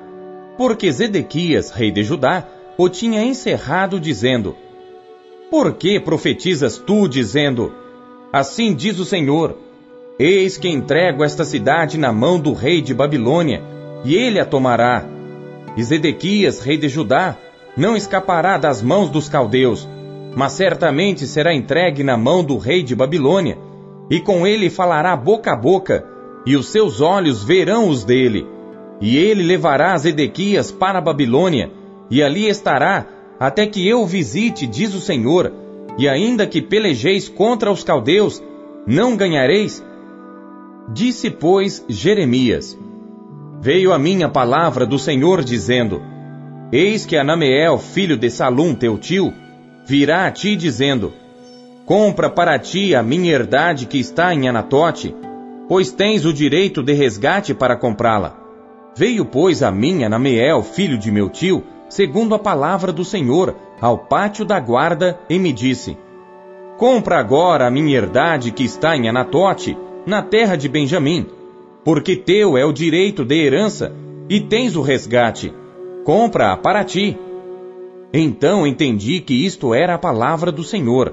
porque 0.57 0.91
Zedequias, 0.91 1.69
rei 1.69 1.91
de 1.91 2.01
Judá, 2.01 2.47
o 2.75 2.89
tinha 2.89 3.21
encerrado, 3.21 3.99
dizendo: 3.99 4.55
Por 5.51 5.73
que 5.73 5.99
profetizas 5.99 6.79
tu, 6.79 7.07
dizendo: 7.07 7.71
Assim 8.33 8.73
diz 8.73 8.97
o 8.97 9.05
Senhor: 9.05 9.55
Eis 10.17 10.57
que 10.57 10.67
entrego 10.67 11.23
esta 11.23 11.45
cidade 11.45 11.95
na 11.95 12.11
mão 12.11 12.39
do 12.39 12.53
rei 12.53 12.81
de 12.81 12.91
Babilônia, 12.91 13.61
e 14.03 14.15
ele 14.15 14.39
a 14.39 14.45
tomará. 14.45 15.05
E 15.77 15.83
Zedequias, 15.83 16.59
rei 16.59 16.77
de 16.77 16.89
Judá, 16.89 17.37
não 17.77 17.95
escapará 17.95 18.57
das 18.57 18.81
mãos 18.81 19.11
dos 19.11 19.29
caldeus, 19.29 19.87
mas 20.35 20.53
certamente 20.53 21.27
será 21.27 21.53
entregue 21.53 22.03
na 22.03 22.17
mão 22.17 22.43
do 22.43 22.57
rei 22.57 22.83
de 22.83 22.95
Babilônia, 22.95 23.57
e 24.09 24.19
com 24.19 24.45
ele 24.45 24.69
falará 24.69 25.15
boca 25.15 25.53
a 25.53 25.55
boca, 25.55 26.05
e 26.45 26.55
os 26.55 26.67
seus 26.67 27.01
olhos 27.01 27.43
verão 27.43 27.87
os 27.87 28.03
dele. 28.03 28.45
E 28.99 29.17
ele 29.17 29.43
levará 29.43 29.97
Zedequias 29.97 30.71
para 30.71 30.99
a 30.99 31.01
Babilônia, 31.01 31.71
e 32.09 32.21
ali 32.21 32.47
estará 32.47 33.07
até 33.39 33.65
que 33.65 33.87
eu 33.87 34.05
visite, 34.05 34.67
diz 34.67 34.93
o 34.93 35.01
Senhor, 35.01 35.51
e 35.97 36.07
ainda 36.07 36.47
que 36.47 36.61
pelejeis 36.61 37.29
contra 37.29 37.71
os 37.71 37.83
caldeus, 37.83 38.41
não 38.85 39.15
ganhareis? 39.15 39.83
Disse, 40.91 41.29
pois, 41.29 41.83
Jeremias: 41.87 42.77
Veio 43.61 43.93
a 43.93 43.99
mim 43.99 44.23
a 44.23 44.29
palavra 44.29 44.85
do 44.85 44.99
Senhor 44.99 45.43
dizendo: 45.43 46.01
Eis 46.71 47.05
que 47.05 47.15
Anameel, 47.15 47.77
filho 47.77 48.17
de 48.17 48.29
Salum, 48.29 48.75
teu 48.75 48.97
tio, 48.97 49.33
virá 49.85 50.27
a 50.27 50.31
ti 50.31 50.55
dizendo: 50.55 51.13
Compra 51.85 52.29
para 52.29 52.57
ti 52.57 52.95
a 52.95 53.03
minha 53.03 53.33
herdade 53.33 53.85
que 53.85 53.99
está 53.99 54.33
em 54.33 54.47
Anatote, 54.47 55.13
pois 55.67 55.91
tens 55.91 56.25
o 56.25 56.33
direito 56.33 56.81
de 56.81 56.93
resgate 56.93 57.53
para 57.53 57.75
comprá-la. 57.75 58.37
Veio, 58.95 59.25
pois, 59.25 59.63
a 59.63 59.71
mim 59.71 60.03
Anameel, 60.03 60.61
filho 60.61 60.97
de 60.97 61.11
meu 61.11 61.29
tio, 61.29 61.63
segundo 61.89 62.35
a 62.35 62.39
palavra 62.39 62.91
do 62.91 63.03
Senhor, 63.03 63.55
ao 63.81 63.97
pátio 63.97 64.45
da 64.45 64.59
guarda, 64.59 65.19
e 65.29 65.37
me 65.37 65.51
disse: 65.51 65.97
Compra 66.77 67.19
agora 67.19 67.67
a 67.67 67.71
minha 67.71 67.97
herdade 67.97 68.51
que 68.51 68.63
está 68.63 68.95
em 68.95 69.09
Anatote, 69.09 69.77
na 70.05 70.21
terra 70.21 70.55
de 70.55 70.69
Benjamim, 70.69 71.25
porque 71.83 72.15
teu 72.15 72.57
é 72.57 72.65
o 72.65 72.71
direito 72.71 73.25
de 73.25 73.35
herança, 73.35 73.91
e 74.29 74.39
tens 74.39 74.75
o 74.75 74.81
resgate. 74.81 75.53
Compra-a 76.05 76.55
para 76.55 76.83
ti, 76.83 77.17
então 78.13 78.67
entendi 78.67 79.19
que 79.19 79.33
isto 79.33 79.73
era 79.73 79.95
a 79.95 79.97
palavra 79.97 80.51
do 80.51 80.63
Senhor. 80.63 81.11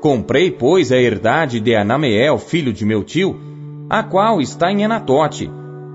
Comprei, 0.00 0.50
pois, 0.50 0.90
a 0.90 0.96
herdade 0.96 1.60
de 1.60 1.76
Anameel, 1.76 2.36
filho 2.36 2.72
de 2.72 2.84
meu 2.84 3.04
tio, 3.04 3.38
a 3.88 4.02
qual 4.02 4.40
está 4.40 4.72
em 4.72 4.84
Anatote, 4.84 5.48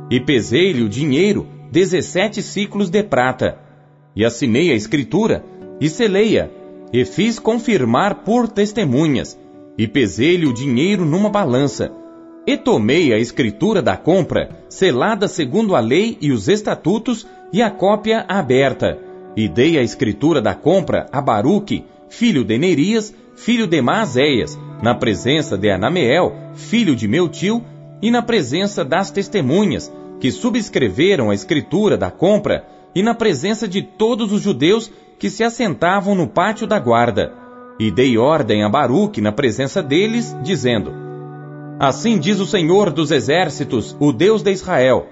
e 0.10 0.22
pesei-lhe 0.22 0.84
o 0.84 0.88
dinheiro, 0.88 1.46
dezessete 1.70 2.42
ciclos 2.42 2.90
de 2.90 3.04
prata. 3.04 3.60
E 4.16 4.24
assinei 4.24 4.72
a 4.72 4.76
escritura, 4.76 5.44
e 5.82 5.90
selei-a, 5.90 6.48
e 6.94 7.04
fiz 7.04 7.38
confirmar 7.38 8.24
por 8.24 8.48
testemunhas, 8.48 9.38
e 9.78 9.86
pesei-lhe 9.86 10.46
o 10.46 10.54
dinheiro 10.54 11.04
numa 11.04 11.30
balança. 11.30 11.92
E 12.48 12.56
tomei 12.56 13.12
a 13.12 13.18
escritura 13.18 13.82
da 13.82 13.98
compra, 13.98 14.64
selada 14.70 15.28
segundo 15.28 15.76
a 15.76 15.82
lei 15.82 16.18
e 16.22 16.32
os 16.32 16.48
estatutos, 16.48 17.28
e 17.52 17.62
a 17.62 17.70
cópia 17.70 18.24
aberta 18.30 19.07
e 19.38 19.48
dei 19.48 19.78
a 19.78 19.84
escritura 19.84 20.42
da 20.42 20.56
compra 20.56 21.06
a 21.12 21.22
Baruque, 21.22 21.86
filho 22.10 22.44
de 22.44 22.58
Nerias, 22.58 23.14
filho 23.36 23.68
de 23.68 23.80
Maazéias, 23.80 24.60
na 24.82 24.96
presença 24.96 25.56
de 25.56 25.70
Anameel, 25.70 26.36
filho 26.56 26.96
de 26.96 27.08
meu 27.08 27.30
tio, 27.30 27.64
e 28.02 28.10
na 28.10 28.24
presença 28.24 28.84
das 28.84 29.12
testemunhas, 29.12 29.94
que 30.20 30.32
subscreveram 30.32 31.30
a 31.30 31.36
escritura 31.36 31.96
da 31.96 32.10
compra, 32.10 32.66
e 32.96 33.04
na 33.04 33.14
presença 33.14 33.68
de 33.68 33.84
todos 33.84 34.32
os 34.32 34.42
judeus 34.42 34.92
que 35.20 35.30
se 35.30 35.44
assentavam 35.44 36.16
no 36.16 36.28
pátio 36.28 36.66
da 36.66 36.80
guarda. 36.80 37.32
E 37.80 37.92
dei 37.92 38.18
ordem 38.18 38.64
a 38.64 38.70
Baruque 38.70 39.22
na 39.22 39.32
presença 39.32 39.84
deles, 39.84 40.36
dizendo: 40.42 40.92
Assim 41.80 42.18
diz 42.18 42.40
o 42.40 42.46
Senhor 42.48 42.90
dos 42.90 43.12
Exércitos, 43.12 43.96
o 44.00 44.12
Deus 44.12 44.42
de 44.42 44.52
Israel: 44.52 45.06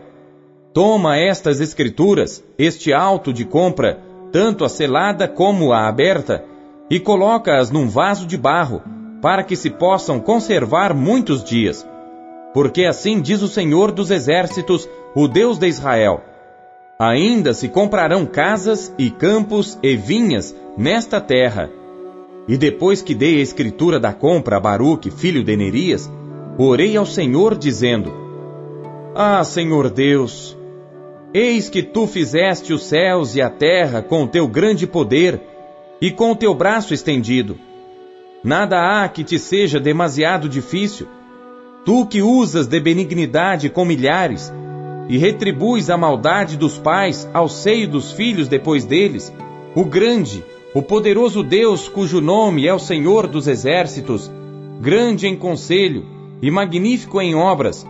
Toma 0.74 1.15
estas 1.15 1.62
escrituras, 1.62 2.44
este 2.58 2.91
auto 2.91 3.32
de 3.32 3.46
compra, 3.46 4.00
tanto 4.36 4.65
a 4.65 4.70
selada 4.70 5.30
como 5.30 5.72
a 5.72 5.88
aberta, 5.88 6.44
e 6.89 7.00
coloca-as 7.00 7.72
num 7.72 7.88
vaso 7.88 8.27
de 8.27 8.36
barro, 8.36 8.84
para 9.22 9.46
que 9.46 9.56
se 9.56 9.70
possam 9.70 10.20
conservar 10.20 10.94
muitos 10.94 11.42
dias. 11.42 11.88
Porque 12.54 12.84
assim 12.84 13.22
diz 13.22 13.42
o 13.42 13.48
Senhor 13.48 13.94
dos 13.94 14.12
Exércitos, 14.12 14.89
o 15.15 15.30
Deus 15.30 15.58
de 15.58 15.70
Israel: 15.70 16.22
Ainda 17.00 17.54
se 17.54 17.70
comprarão 17.70 18.25
casas 18.25 18.94
e 18.98 19.10
campos 19.10 19.80
e 19.82 19.96
vinhas 19.96 20.54
nesta 20.77 21.22
terra. 21.22 21.70
E 22.46 22.58
depois 22.58 23.01
que 23.01 23.15
dei 23.15 23.39
a 23.39 23.42
escritura 23.42 24.01
da 24.01 24.12
compra 24.12 24.58
a 24.58 24.60
Baruque, 24.60 25.10
filho 25.12 25.46
de 25.46 25.56
Nerias, 25.56 26.12
orei 26.58 26.98
ao 26.98 27.06
Senhor, 27.06 27.58
dizendo: 27.58 28.12
Ah, 29.15 29.42
Senhor 29.46 29.89
Deus, 29.89 30.58
eis 31.38 31.68
que 31.68 31.84
tu 31.84 32.08
fizeste 32.08 32.72
os 32.72 32.86
céus 32.86 33.36
e 33.36 33.42
a 33.42 33.50
terra 33.50 34.01
com 34.01 34.24
o 34.24 34.27
teu 34.27 34.48
grande 34.48 34.88
poder 34.88 35.42
e 36.00 36.10
com 36.10 36.32
o 36.32 36.36
teu 36.36 36.56
braço 36.56 36.94
estendido. 36.94 37.58
Nada 38.42 38.77
há 38.77 39.10
que 39.10 39.22
te 39.22 39.38
seja 39.38 39.77
demasiado 39.77 40.48
difícil. 40.48 41.10
Tu 41.84 42.06
que 42.06 42.22
usas 42.22 42.68
de 42.68 42.80
benignidade 42.80 43.70
com 43.70 43.84
milhares, 43.84 44.50
e 45.10 45.18
retribuis 45.18 45.89
a 45.89 45.98
maldade 45.98 46.56
dos 46.56 46.77
pais 46.77 47.30
ao 47.34 47.50
seio 47.50 47.89
dos 47.89 48.13
filhos 48.13 48.48
depois 48.48 48.86
deles, 48.86 49.32
o 49.75 49.84
grande, 49.84 50.42
o 50.74 50.82
poderoso 50.82 51.44
Deus 51.44 51.89
cujo 51.89 52.22
nome 52.22 52.65
é 52.65 52.74
o 52.74 52.80
Senhor 52.80 53.27
dos 53.27 53.46
exércitos, 53.46 54.32
grande 54.80 55.27
em 55.27 55.36
conselho 55.36 56.06
e 56.42 56.50
magnífico 56.50 57.22
em 57.22 57.36
obras, 57.36 57.86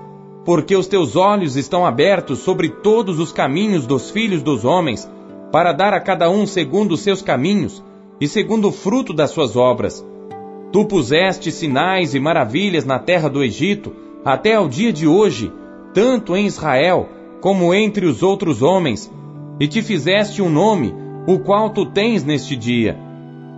porque 0.46 0.75
os 0.75 0.88
teus 0.88 1.16
olhos 1.16 1.56
estão 1.56 1.86
abertos 1.86 2.40
sobre 2.40 2.70
todos 2.70 3.20
os 3.20 3.32
caminhos 3.32 3.88
dos 3.88 4.12
filhos 4.12 4.44
dos 4.44 4.64
homens, 4.64 5.12
para 5.52 5.74
dar 5.74 5.94
a 5.94 6.00
cada 6.00 6.30
um 6.30 6.46
segundo 6.46 6.92
os 6.92 7.02
seus 7.02 7.22
caminhos 7.22 7.84
e 8.22 8.28
segundo 8.28 8.68
o 8.68 8.72
fruto 8.72 9.12
das 9.12 9.32
suas 9.32 9.56
obras. 9.56 10.06
Tu 10.72 10.86
puseste 10.86 11.52
sinais 11.52 12.14
e 12.14 12.20
maravilhas 12.20 12.86
na 12.86 13.00
terra 13.00 13.28
do 13.28 13.44
Egito, 13.44 13.92
até 14.24 14.56
ao 14.56 14.68
dia 14.68 14.94
de 14.94 15.08
hoje, 15.08 15.52
tanto 15.94 16.36
em 16.36 16.46
Israel 16.46 17.10
como 17.42 17.74
entre 17.74 18.06
os 18.06 18.22
outros 18.22 18.62
homens, 18.62 19.12
e 19.60 19.68
te 19.68 19.82
fizeste 19.82 20.42
um 20.42 20.50
nome, 20.50 20.94
o 21.25 21.40
qual 21.40 21.70
tu 21.70 21.86
tens 21.86 22.24
neste 22.24 22.56
dia. 22.56 22.98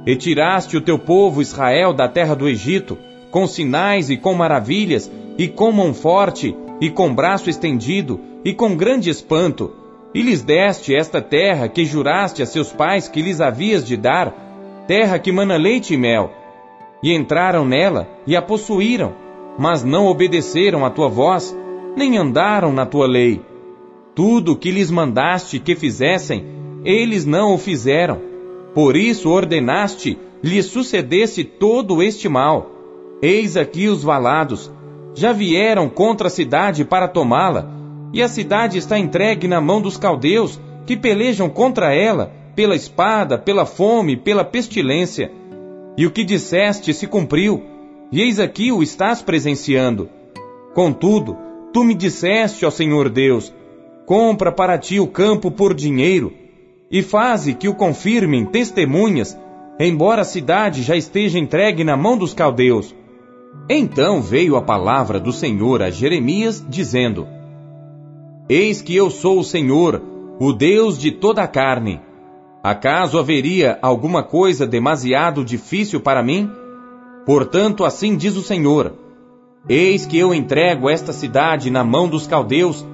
E 0.06 0.16
tiraste 0.16 0.78
o 0.78 0.82
teu 0.82 0.98
povo 0.98 1.42
Israel 1.42 1.94
da 1.94 2.08
terra 2.08 2.36
do 2.36 2.48
Egito, 2.48 2.98
com 3.30 3.46
sinais 3.46 4.10
e 4.10 4.16
com 4.16 4.34
maravilhas, 4.34 5.12
e 5.38 5.48
com 5.48 5.72
mão 5.72 5.94
forte, 5.94 6.56
e 6.80 6.90
com 6.90 7.14
braço 7.14 7.50
estendido, 7.50 8.20
e 8.46 8.54
com 8.54 8.76
grande 8.76 9.10
espanto, 9.10 9.72
e 10.14 10.22
lhes 10.22 10.42
deste 10.42 10.96
esta 10.96 11.22
terra 11.22 11.68
que 11.68 11.86
juraste 11.86 12.42
a 12.42 12.46
seus 12.46 12.72
pais 12.72 13.08
que 13.08 13.22
lhes 13.22 13.42
havias 13.42 13.86
de 13.86 13.98
dar, 13.98 14.34
terra 14.88 15.20
que 15.20 15.32
mana 15.32 15.58
leite 15.58 15.94
e 15.94 15.98
mel. 15.98 16.32
E 17.04 17.14
entraram 17.14 17.66
nela 17.66 18.08
e 18.26 18.36
a 18.36 18.42
possuíram, 18.42 19.14
mas 19.58 19.84
não 19.84 20.08
obedeceram 20.08 20.86
à 20.86 20.90
tua 20.90 21.10
voz, 21.10 21.56
nem 21.96 22.18
andaram 22.18 22.72
na 22.72 22.86
tua 22.86 23.08
lei. 23.08 23.42
Tudo 24.16 24.54
o 24.54 24.56
que 24.56 24.72
lhes 24.72 24.90
mandaste 24.90 25.60
que 25.60 25.76
fizessem, 25.76 26.46
eles 26.84 27.26
não 27.26 27.54
o 27.54 27.58
fizeram. 27.58 28.20
Por 28.74 28.96
isso 28.96 29.30
ordenaste 29.30 30.18
lhes 30.44 30.66
sucedesse 30.66 31.44
todo 31.44 32.02
este 32.02 32.30
mal. 32.30 32.72
Eis 33.22 33.58
aqui 33.58 33.88
os 33.88 34.04
valados, 34.04 34.72
já 35.18 35.34
vieram 35.34 35.90
contra 35.90 36.28
a 36.28 36.30
cidade 36.30 36.86
para 36.86 37.08
tomá-la, 37.08 37.68
e 38.14 38.22
a 38.22 38.28
cidade 38.28 38.78
está 38.78 38.98
entregue 38.98 39.48
na 39.48 39.60
mão 39.60 39.82
dos 39.82 39.98
caldeus, 39.98 40.62
que 40.86 40.96
pelejam 40.96 41.50
contra 41.50 41.94
ela, 41.94 42.32
pela 42.56 42.76
espada, 42.76 43.38
pela 43.38 43.66
fome, 43.66 44.16
pela 44.16 44.46
pestilência. 44.46 45.32
E 45.98 46.06
o 46.06 46.12
que 46.12 46.24
disseste 46.24 46.94
se 46.94 47.08
cumpriu, 47.08 47.64
e 48.12 48.22
eis 48.22 48.40
aqui 48.40 48.72
o 48.72 48.84
estás 48.84 49.22
presenciando. 49.22 50.08
Contudo, 50.74 51.36
Tu 51.74 51.84
me 51.84 51.94
disseste, 51.94 52.66
ó 52.66 52.72
Senhor 52.72 53.10
Deus, 53.10 53.54
compra 54.06 54.52
para 54.52 54.78
ti 54.78 55.00
o 55.00 55.08
campo 55.08 55.52
por 55.52 55.74
dinheiro, 55.74 56.34
e 56.90 57.04
faze 57.04 57.54
que 57.54 57.68
o 57.68 57.76
confirmem 57.76 58.46
testemunhas, 58.46 59.38
embora 59.80 60.22
a 60.22 60.26
cidade 60.26 60.82
já 60.82 60.96
esteja 60.96 61.38
entregue 61.38 61.84
na 61.84 61.98
mão 61.98 62.18
dos 62.18 62.34
caldeus. 62.34 62.96
Então 63.70 64.22
veio 64.22 64.56
a 64.56 64.62
palavra 64.62 65.20
do 65.20 65.34
Senhor 65.34 65.82
a 65.82 65.90
Jeremias, 65.90 66.66
dizendo: 66.68 67.28
Eis 68.50 68.82
que 68.82 68.96
eu 68.96 69.10
sou 69.10 69.40
o 69.40 69.44
Senhor, 69.44 70.02
o 70.40 70.54
Deus 70.54 70.98
de 70.98 71.12
toda 71.12 71.44
a 71.44 71.48
carne. 71.48 72.00
Acaso 72.64 73.20
haveria 73.20 73.78
alguma 73.82 74.24
coisa 74.24 74.66
demasiado 74.66 75.44
difícil 75.44 76.00
para 76.00 76.24
mim? 76.24 76.50
Portanto, 77.26 77.84
assim 77.84 78.16
diz 78.16 78.38
o 78.38 78.42
Senhor: 78.42 78.94
Eis 79.68 80.06
que 80.06 80.18
eu 80.18 80.34
entrego 80.34 80.90
esta 80.90 81.12
cidade 81.12 81.70
na 81.70 81.84
mão 81.84 82.08
dos 82.08 82.26
caldeus 82.26 82.86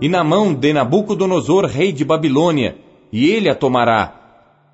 e 0.00 0.08
na 0.08 0.22
mão 0.22 0.54
de 0.54 0.72
Nabucodonosor, 0.72 1.66
rei 1.66 1.92
de 1.92 2.04
Babilônia, 2.04 2.78
e 3.12 3.28
ele 3.28 3.50
a 3.50 3.54
tomará. 3.54 4.14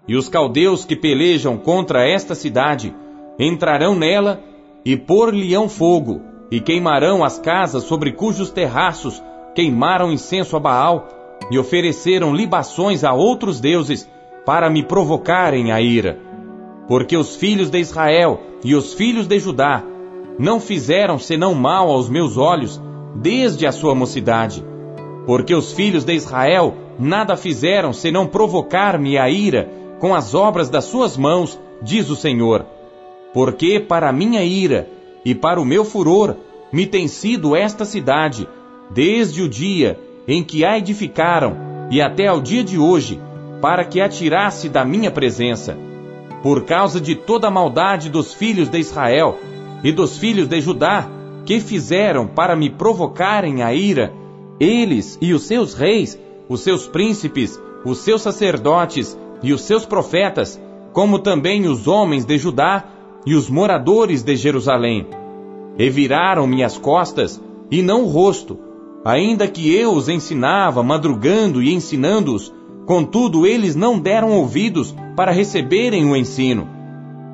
E 0.06 0.14
os 0.14 0.28
caldeus 0.28 0.84
que 0.84 0.94
pelejam 0.94 1.56
contra 1.56 2.06
esta 2.06 2.34
cidade 2.34 2.94
entrarão 3.38 3.94
nela 3.94 4.40
e 4.86 4.96
pôr-lhe-ão 4.96 5.68
fogo, 5.68 6.20
e 6.48 6.60
queimarão 6.60 7.24
as 7.24 7.40
casas 7.40 7.82
sobre 7.82 8.12
cujos 8.12 8.52
terraços 8.52 9.20
queimaram 9.52 10.12
incenso 10.12 10.56
a 10.56 10.60
Baal 10.60 11.08
e 11.50 11.58
ofereceram 11.58 12.32
libações 12.32 13.02
a 13.02 13.12
outros 13.12 13.58
deuses 13.58 14.08
para 14.44 14.70
me 14.70 14.84
provocarem 14.84 15.72
a 15.72 15.80
ira. 15.80 16.20
Porque 16.86 17.16
os 17.16 17.34
filhos 17.34 17.68
de 17.68 17.80
Israel 17.80 18.40
e 18.62 18.76
os 18.76 18.94
filhos 18.94 19.26
de 19.26 19.40
Judá 19.40 19.82
não 20.38 20.60
fizeram 20.60 21.18
senão 21.18 21.52
mal 21.52 21.90
aos 21.90 22.08
meus 22.08 22.36
olhos 22.36 22.80
desde 23.16 23.66
a 23.66 23.72
sua 23.72 23.92
mocidade. 23.92 24.64
Porque 25.26 25.52
os 25.52 25.72
filhos 25.72 26.04
de 26.04 26.14
Israel 26.14 26.74
nada 26.96 27.36
fizeram 27.36 27.92
senão 27.92 28.24
provocar-me 28.24 29.18
a 29.18 29.28
ira 29.28 29.68
com 29.98 30.14
as 30.14 30.32
obras 30.32 30.70
das 30.70 30.84
suas 30.84 31.16
mãos, 31.16 31.58
diz 31.82 32.08
o 32.08 32.14
Senhor. 32.14 32.75
Porque 33.36 33.78
para 33.78 34.10
minha 34.12 34.42
ira 34.42 34.88
e 35.22 35.34
para 35.34 35.60
o 35.60 35.64
meu 35.66 35.84
furor 35.84 36.36
me 36.72 36.86
tem 36.86 37.06
sido 37.06 37.54
esta 37.54 37.84
cidade, 37.84 38.48
desde 38.88 39.42
o 39.42 39.48
dia 39.48 40.00
em 40.26 40.42
que 40.42 40.64
a 40.64 40.78
edificaram 40.78 41.54
e 41.90 42.00
até 42.00 42.28
ao 42.28 42.40
dia 42.40 42.64
de 42.64 42.78
hoje, 42.78 43.20
para 43.60 43.84
que 43.84 44.00
a 44.00 44.08
tirasse 44.08 44.70
da 44.70 44.86
minha 44.86 45.10
presença. 45.10 45.76
Por 46.42 46.64
causa 46.64 46.98
de 46.98 47.14
toda 47.14 47.48
a 47.48 47.50
maldade 47.50 48.08
dos 48.08 48.32
filhos 48.32 48.70
de 48.70 48.78
Israel, 48.78 49.38
e 49.84 49.92
dos 49.92 50.16
filhos 50.16 50.48
de 50.48 50.58
Judá, 50.62 51.06
que 51.44 51.60
fizeram 51.60 52.26
para 52.26 52.56
me 52.56 52.70
provocarem 52.70 53.62
a 53.62 53.74
ira, 53.74 54.14
eles 54.58 55.18
e 55.20 55.34
os 55.34 55.42
seus 55.42 55.74
reis, 55.74 56.18
os 56.48 56.62
seus 56.62 56.88
príncipes, 56.88 57.60
os 57.84 57.98
seus 57.98 58.22
sacerdotes 58.22 59.14
e 59.42 59.52
os 59.52 59.60
seus 59.60 59.84
profetas, 59.84 60.58
como 60.94 61.18
também 61.18 61.66
os 61.68 61.86
homens 61.86 62.24
de 62.24 62.38
Judá 62.38 62.95
e 63.26 63.34
os 63.34 63.50
moradores 63.50 64.22
de 64.22 64.36
Jerusalém. 64.36 65.06
E 65.76 65.90
viraram 65.90 66.46
minhas 66.46 66.78
costas 66.78 67.42
e 67.70 67.82
não 67.82 68.04
o 68.04 68.06
rosto, 68.06 68.58
ainda 69.04 69.48
que 69.48 69.74
eu 69.74 69.92
os 69.92 70.08
ensinava 70.08 70.82
madrugando 70.82 71.60
e 71.62 71.74
ensinando-os, 71.74 72.54
contudo 72.86 73.44
eles 73.44 73.74
não 73.74 73.98
deram 73.98 74.30
ouvidos 74.30 74.94
para 75.16 75.32
receberem 75.32 76.08
o 76.08 76.16
ensino. 76.16 76.68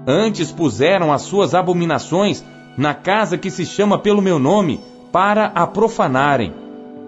Antes 0.06 0.50
puseram 0.50 1.12
as 1.12 1.22
suas 1.22 1.54
abominações 1.54 2.42
na 2.76 2.94
casa 2.94 3.36
que 3.36 3.50
se 3.50 3.66
chama 3.66 3.98
pelo 3.98 4.22
meu 4.22 4.38
nome, 4.38 4.80
para 5.12 5.46
a 5.54 5.66
profanarem. 5.66 6.54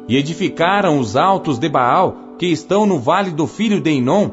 E 0.07 0.16
edificaram 0.16 0.99
os 0.99 1.16
altos 1.16 1.59
de 1.59 1.68
Baal, 1.68 2.37
que 2.38 2.47
estão 2.47 2.85
no 2.85 2.99
vale 2.99 3.31
do 3.31 3.47
filho 3.47 3.81
de 3.81 3.90
Enom, 3.90 4.31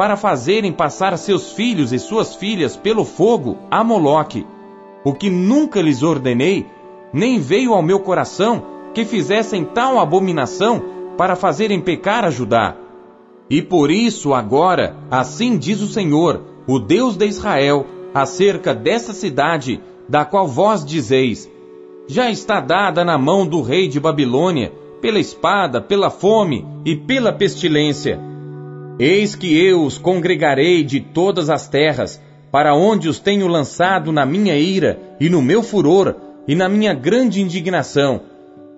para 0.00 0.16
fazerem 0.16 0.72
passar 0.72 1.14
seus 1.18 1.52
filhos 1.52 1.92
e 1.92 1.98
suas 1.98 2.34
filhas 2.34 2.74
pelo 2.74 3.04
fogo 3.04 3.58
a 3.70 3.84
Moloque. 3.84 4.46
O 5.04 5.12
que 5.12 5.28
nunca 5.28 5.82
lhes 5.82 6.02
ordenei, 6.02 6.64
nem 7.12 7.38
veio 7.38 7.74
ao 7.74 7.82
meu 7.82 8.00
coração 8.00 8.62
que 8.94 9.04
fizessem 9.04 9.62
tal 9.62 9.98
abominação 9.98 10.82
para 11.18 11.36
fazerem 11.36 11.82
pecar 11.82 12.24
a 12.24 12.30
Judá. 12.30 12.76
E 13.50 13.60
por 13.60 13.90
isso 13.90 14.32
agora, 14.32 14.96
assim 15.10 15.58
diz 15.58 15.82
o 15.82 15.86
Senhor, 15.86 16.44
o 16.66 16.78
Deus 16.78 17.14
de 17.14 17.26
Israel, 17.26 17.84
acerca 18.14 18.74
dessa 18.74 19.12
cidade, 19.12 19.82
da 20.08 20.24
qual 20.24 20.48
vós 20.48 20.82
dizeis: 20.82 21.46
Já 22.06 22.30
está 22.30 22.58
dada 22.58 23.04
na 23.04 23.18
mão 23.18 23.46
do 23.46 23.60
rei 23.60 23.86
de 23.86 24.00
Babilônia, 24.00 24.72
pela 25.02 25.18
espada, 25.18 25.78
pela 25.78 26.08
fome 26.08 26.66
e 26.86 26.96
pela 26.96 27.34
pestilência. 27.34 28.29
Eis 29.02 29.34
que 29.34 29.58
eu 29.58 29.82
os 29.82 29.96
congregarei 29.96 30.84
de 30.84 31.00
todas 31.00 31.48
as 31.48 31.66
terras, 31.66 32.20
para 32.52 32.74
onde 32.74 33.08
os 33.08 33.18
tenho 33.18 33.46
lançado 33.46 34.12
na 34.12 34.26
minha 34.26 34.58
ira 34.58 35.00
e 35.18 35.30
no 35.30 35.40
meu 35.40 35.62
furor, 35.62 36.14
e 36.46 36.54
na 36.54 36.68
minha 36.68 36.92
grande 36.92 37.40
indignação, 37.40 38.20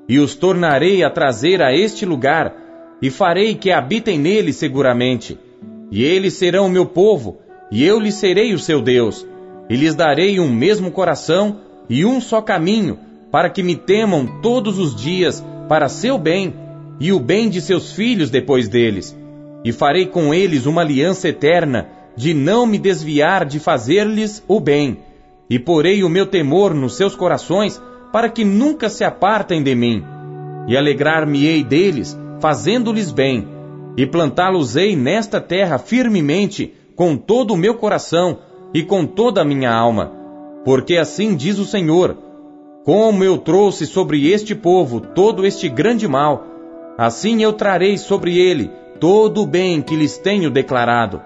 e 0.08 0.20
os 0.20 0.36
tornarei 0.36 1.02
a 1.02 1.10
trazer 1.10 1.60
a 1.60 1.74
este 1.74 2.06
lugar, 2.06 2.54
e 3.02 3.10
farei 3.10 3.56
que 3.56 3.72
habitem 3.72 4.16
nele 4.16 4.52
seguramente. 4.52 5.36
E 5.90 6.04
eles 6.04 6.34
serão 6.34 6.68
meu 6.68 6.86
povo, 6.86 7.40
e 7.68 7.84
eu 7.84 7.98
lhes 7.98 8.14
serei 8.14 8.54
o 8.54 8.60
seu 8.60 8.80
Deus, 8.80 9.26
e 9.68 9.74
lhes 9.74 9.96
darei 9.96 10.38
um 10.38 10.48
mesmo 10.48 10.92
coração 10.92 11.56
e 11.90 12.04
um 12.04 12.20
só 12.20 12.40
caminho, 12.40 12.96
para 13.32 13.50
que 13.50 13.60
me 13.60 13.74
temam 13.74 14.40
todos 14.40 14.78
os 14.78 14.94
dias 14.94 15.44
para 15.68 15.88
seu 15.88 16.16
bem 16.16 16.54
e 17.00 17.12
o 17.12 17.18
bem 17.18 17.48
de 17.48 17.60
seus 17.60 17.90
filhos 17.90 18.30
depois 18.30 18.68
deles. 18.68 19.20
E 19.64 19.72
farei 19.72 20.06
com 20.06 20.34
eles 20.34 20.66
uma 20.66 20.82
aliança 20.82 21.28
eterna, 21.28 21.88
de 22.16 22.34
não 22.34 22.66
me 22.66 22.78
desviar 22.78 23.44
de 23.44 23.58
fazer-lhes 23.58 24.44
o 24.48 24.58
bem, 24.58 24.98
e 25.48 25.58
porei 25.58 26.02
o 26.02 26.08
meu 26.08 26.26
temor 26.26 26.74
nos 26.74 26.96
seus 26.96 27.14
corações, 27.14 27.80
para 28.12 28.28
que 28.28 28.44
nunca 28.44 28.88
se 28.88 29.04
apartem 29.04 29.62
de 29.62 29.74
mim. 29.74 30.04
E 30.68 30.76
alegrar-me-ei 30.76 31.62
deles, 31.62 32.18
fazendo-lhes 32.40 33.10
bem, 33.10 33.48
e 33.96 34.06
plantá-los-ei 34.06 34.96
nesta 34.96 35.40
terra 35.40 35.78
firmemente, 35.78 36.74
com 36.96 37.16
todo 37.16 37.54
o 37.54 37.56
meu 37.56 37.74
coração 37.74 38.38
e 38.74 38.82
com 38.82 39.06
toda 39.06 39.42
a 39.42 39.44
minha 39.44 39.72
alma. 39.72 40.12
Porque 40.64 40.96
assim 40.96 41.34
diz 41.34 41.58
o 41.58 41.64
Senhor: 41.64 42.16
Como 42.84 43.24
eu 43.24 43.38
trouxe 43.38 43.86
sobre 43.86 44.30
este 44.30 44.54
povo 44.54 45.00
todo 45.00 45.46
este 45.46 45.68
grande 45.68 46.06
mal, 46.06 46.46
assim 46.98 47.42
eu 47.42 47.52
trarei 47.52 47.96
sobre 47.96 48.38
ele 48.38 48.70
todo 49.02 49.42
o 49.42 49.46
bem 49.46 49.82
que 49.82 49.96
lhes 49.96 50.16
tenho 50.16 50.48
declarado. 50.48 51.20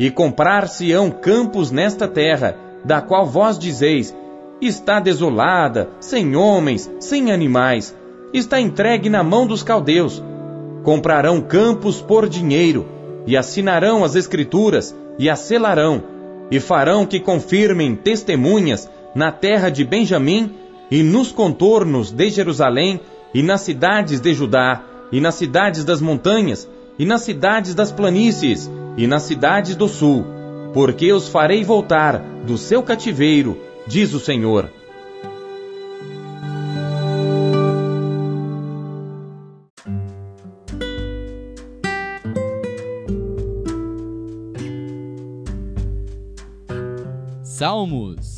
E 0.00 0.10
comprar-se-ão 0.10 1.12
campos 1.12 1.70
nesta 1.70 2.08
terra, 2.08 2.56
da 2.84 3.00
qual 3.00 3.24
vós 3.24 3.56
dizeis: 3.56 4.12
está 4.60 4.98
desolada, 4.98 5.90
sem 6.00 6.34
homens, 6.34 6.90
sem 6.98 7.30
animais, 7.30 7.96
está 8.32 8.60
entregue 8.60 9.08
na 9.08 9.22
mão 9.22 9.46
dos 9.46 9.62
caldeus. 9.62 10.20
Comprarão 10.82 11.40
campos 11.40 12.02
por 12.02 12.28
dinheiro, 12.28 12.84
e 13.28 13.36
assinarão 13.36 14.02
as 14.02 14.16
escrituras, 14.16 14.92
e 15.16 15.30
a 15.30 15.36
selarão, 15.36 16.02
e 16.50 16.58
farão 16.58 17.06
que 17.06 17.20
confirmem 17.20 17.94
testemunhas 17.94 18.90
na 19.14 19.30
terra 19.30 19.70
de 19.70 19.84
Benjamim, 19.84 20.52
e 20.90 21.04
nos 21.04 21.30
contornos 21.30 22.10
de 22.10 22.28
Jerusalém, 22.28 23.00
e 23.32 23.40
nas 23.40 23.60
cidades 23.60 24.18
de 24.18 24.34
Judá, 24.34 24.82
e 25.12 25.20
nas 25.20 25.36
cidades 25.36 25.84
das 25.84 26.00
montanhas, 26.00 26.68
e 26.98 27.04
nas 27.04 27.22
cidades 27.22 27.74
das 27.74 27.90
planícies, 27.90 28.70
e 28.96 29.06
nas 29.06 29.22
cidades 29.22 29.74
do 29.74 29.88
sul, 29.88 30.24
porque 30.72 31.12
os 31.12 31.28
farei 31.28 31.64
voltar 31.64 32.18
do 32.46 32.56
seu 32.56 32.82
cativeiro 32.82 33.58
diz 33.86 34.12
o 34.14 34.20
Senhor. 34.20 34.70
Salmos 47.42 48.33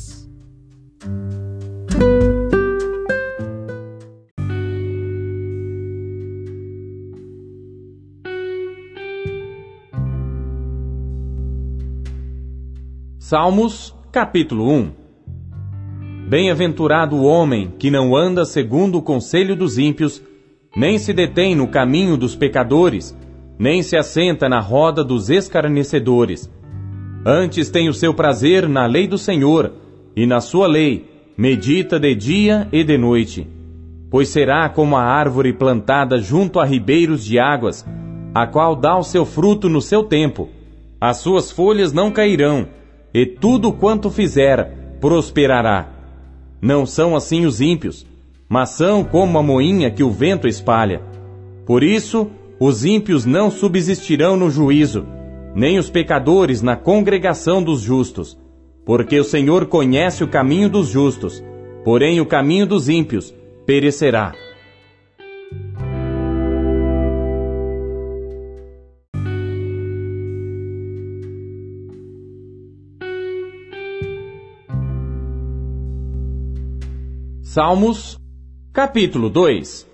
Salmos, 13.29 13.93
capítulo 14.09 14.71
1 14.71 14.91
Bem-aventurado 16.29 17.17
o 17.17 17.25
homem 17.25 17.73
que 17.77 17.91
não 17.91 18.15
anda 18.15 18.45
segundo 18.45 18.99
o 18.99 19.01
conselho 19.01 19.53
dos 19.53 19.77
ímpios, 19.77 20.23
nem 20.73 20.97
se 20.97 21.11
detém 21.11 21.53
no 21.53 21.67
caminho 21.67 22.15
dos 22.15 22.37
pecadores, 22.37 23.13
nem 23.59 23.83
se 23.83 23.97
assenta 23.97 24.47
na 24.47 24.61
roda 24.61 25.03
dos 25.03 25.29
escarnecedores. 25.29 26.49
Antes 27.25 27.69
tem 27.69 27.89
o 27.89 27.93
seu 27.93 28.13
prazer 28.13 28.69
na 28.69 28.85
lei 28.85 29.09
do 29.09 29.17
Senhor, 29.17 29.73
e 30.15 30.25
na 30.25 30.39
sua 30.39 30.65
lei 30.65 31.09
medita 31.37 31.99
de 31.99 32.15
dia 32.15 32.69
e 32.71 32.81
de 32.81 32.97
noite. 32.97 33.45
Pois 34.09 34.29
será 34.29 34.69
como 34.69 34.95
a 34.95 35.03
árvore 35.03 35.51
plantada 35.51 36.17
junto 36.17 36.61
a 36.61 36.63
ribeiros 36.63 37.25
de 37.25 37.37
águas, 37.37 37.85
a 38.33 38.47
qual 38.47 38.73
dá 38.73 38.97
o 38.97 39.03
seu 39.03 39.25
fruto 39.25 39.67
no 39.67 39.81
seu 39.81 40.01
tempo. 40.01 40.47
As 41.01 41.17
suas 41.17 41.51
folhas 41.51 41.91
não 41.91 42.09
cairão, 42.09 42.69
e 43.17 43.25
tudo 43.25 43.73
quanto 43.73 44.11
fizer 44.11 44.97
prosperará. 45.01 45.89
Não 46.61 46.85
são 46.85 47.15
assim 47.15 47.47
os 47.47 47.59
ímpios, 47.59 48.05
mas 48.47 48.69
são 48.69 49.03
como 49.03 49.39
a 49.39 49.41
moinha 49.41 49.89
que 49.89 50.03
o 50.03 50.11
vento 50.11 50.47
espalha. 50.47 51.01
Por 51.65 51.83
isso, 51.83 52.29
os 52.59 52.85
ímpios 52.85 53.25
não 53.25 53.49
subsistirão 53.49 54.37
no 54.37 54.51
juízo, 54.51 55.03
nem 55.55 55.79
os 55.79 55.89
pecadores 55.89 56.61
na 56.61 56.75
congregação 56.75 57.63
dos 57.63 57.81
justos. 57.81 58.37
Porque 58.85 59.19
o 59.19 59.23
Senhor 59.23 59.65
conhece 59.65 60.23
o 60.23 60.27
caminho 60.27 60.69
dos 60.69 60.87
justos, 60.87 61.43
porém 61.83 62.21
o 62.21 62.25
caminho 62.25 62.67
dos 62.67 62.87
ímpios 62.87 63.33
perecerá. 63.65 64.35
Salmos, 77.57 78.19
capítulo 78.71 79.31
2 79.31 79.87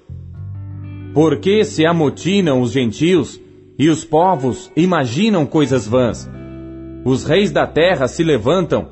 Porque 1.14 1.64
se 1.64 1.86
amotinam 1.86 2.60
os 2.60 2.74
gentios 2.74 3.40
e 3.80 3.88
os 3.88 4.04
povos 4.04 4.70
imaginam 4.76 5.46
coisas 5.46 5.88
vãs? 5.88 6.30
Os 7.06 7.24
reis 7.24 7.52
da 7.52 7.66
terra 7.66 8.10
se 8.10 8.22
levantam 8.22 8.90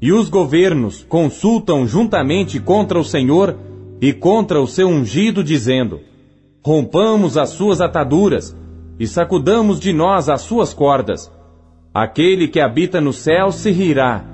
e 0.00 0.10
os 0.10 0.30
governos 0.30 1.04
consultam 1.06 1.86
juntamente 1.86 2.58
contra 2.58 2.98
o 2.98 3.04
Senhor 3.04 3.58
e 4.00 4.10
contra 4.14 4.58
o 4.58 4.66
seu 4.66 4.88
ungido, 4.88 5.44
dizendo: 5.44 6.00
Rompamos 6.64 7.36
as 7.36 7.50
suas 7.50 7.82
ataduras 7.82 8.56
e 8.98 9.06
sacudamos 9.06 9.78
de 9.78 9.92
nós 9.92 10.30
as 10.30 10.40
suas 10.40 10.72
cordas. 10.72 11.30
Aquele 11.92 12.48
que 12.48 12.58
habita 12.58 13.02
no 13.02 13.12
céu 13.12 13.52
se 13.52 13.70
rirá, 13.70 14.24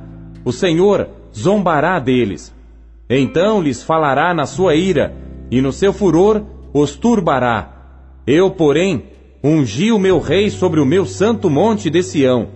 o 0.45 0.53
Senhor 0.53 1.09
zombará 1.35 1.99
deles. 1.99 2.55
Então 3.11 3.61
lhes 3.61 3.83
falará 3.83 4.33
na 4.33 4.47
sua 4.47 4.77
ira, 4.77 5.13
e 5.51 5.61
no 5.61 5.73
seu 5.73 5.93
furor 5.93 6.45
os 6.73 6.95
turbará. 6.95 8.23
Eu, 8.25 8.53
porém, 8.53 9.03
ungi 9.43 9.91
o 9.91 9.99
meu 9.99 10.21
rei 10.21 10.49
sobre 10.49 10.79
o 10.79 10.87
meu 10.87 11.05
santo 11.05 11.51
monte 11.51 11.91
de 11.91 12.05
Sião. 12.05 12.49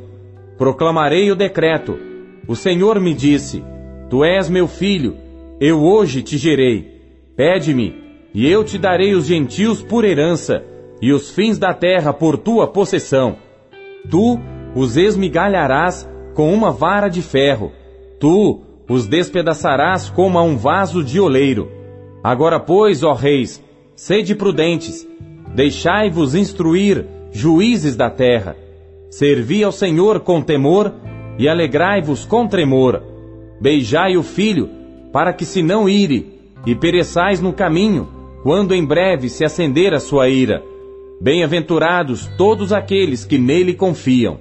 Proclamarei 0.56 1.28
o 1.32 1.34
decreto. 1.34 1.98
O 2.46 2.54
Senhor 2.54 3.00
me 3.00 3.12
disse: 3.12 3.64
Tu 4.08 4.22
és 4.22 4.48
meu 4.48 4.68
filho, 4.68 5.16
eu 5.60 5.82
hoje 5.82 6.22
te 6.22 6.38
gerei. 6.38 7.02
Pede-me, 7.36 7.96
e 8.32 8.48
eu 8.48 8.62
te 8.62 8.78
darei 8.78 9.14
os 9.14 9.26
gentios 9.26 9.82
por 9.82 10.04
herança, 10.04 10.62
e 11.02 11.12
os 11.12 11.30
fins 11.30 11.58
da 11.58 11.74
terra 11.74 12.12
por 12.12 12.38
tua 12.38 12.68
possessão. 12.68 13.36
Tu 14.08 14.38
os 14.76 14.96
esmigalharás 14.96 16.08
com 16.34 16.54
uma 16.54 16.70
vara 16.70 17.08
de 17.08 17.22
ferro. 17.22 17.72
Tu 18.20 18.60
os 18.88 19.06
despedaçarás 19.06 20.10
como 20.10 20.38
a 20.38 20.42
um 20.42 20.56
vaso 20.56 21.02
de 21.02 21.18
oleiro. 21.18 21.70
Agora, 22.22 22.60
pois, 22.60 23.02
ó 23.02 23.12
reis, 23.12 23.62
sede 23.94 24.34
prudentes, 24.34 25.06
deixai-vos 25.54 26.34
instruir, 26.34 27.06
juízes 27.32 27.96
da 27.96 28.10
terra. 28.10 28.56
Servi 29.10 29.62
ao 29.62 29.72
Senhor 29.72 30.20
com 30.20 30.42
temor 30.42 30.92
e 31.38 31.48
alegrai-vos 31.48 32.24
com 32.24 32.46
tremor. 32.46 33.02
Beijai 33.60 34.16
o 34.16 34.22
filho, 34.22 34.68
para 35.12 35.32
que 35.32 35.44
se 35.44 35.62
não 35.62 35.88
ire, 35.88 36.40
e 36.66 36.74
pereçais 36.74 37.40
no 37.40 37.52
caminho, 37.52 38.08
quando 38.42 38.74
em 38.74 38.84
breve 38.84 39.28
se 39.28 39.44
acender 39.44 39.94
a 39.94 40.00
sua 40.00 40.28
ira. 40.28 40.62
Bem-aventurados 41.20 42.26
todos 42.36 42.72
aqueles 42.72 43.24
que 43.24 43.38
nele 43.38 43.74
confiam. 43.74 44.38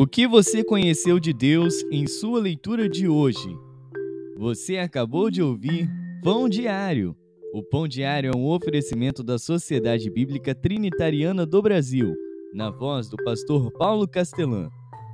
O 0.00 0.06
que 0.06 0.28
você 0.28 0.62
conheceu 0.62 1.18
de 1.18 1.32
Deus 1.32 1.82
em 1.90 2.06
sua 2.06 2.38
leitura 2.38 2.88
de 2.88 3.08
hoje? 3.08 3.58
Você 4.36 4.76
acabou 4.76 5.28
de 5.28 5.42
ouvir 5.42 5.90
Pão 6.22 6.48
Diário. 6.48 7.16
O 7.52 7.64
Pão 7.64 7.88
Diário 7.88 8.30
é 8.32 8.36
um 8.36 8.46
oferecimento 8.46 9.24
da 9.24 9.40
Sociedade 9.40 10.08
Bíblica 10.08 10.54
Trinitariana 10.54 11.44
do 11.44 11.60
Brasil, 11.60 12.14
na 12.54 12.70
voz 12.70 13.08
do 13.08 13.16
pastor 13.24 13.72
Paulo 13.72 14.06
Castelã. 14.06 14.68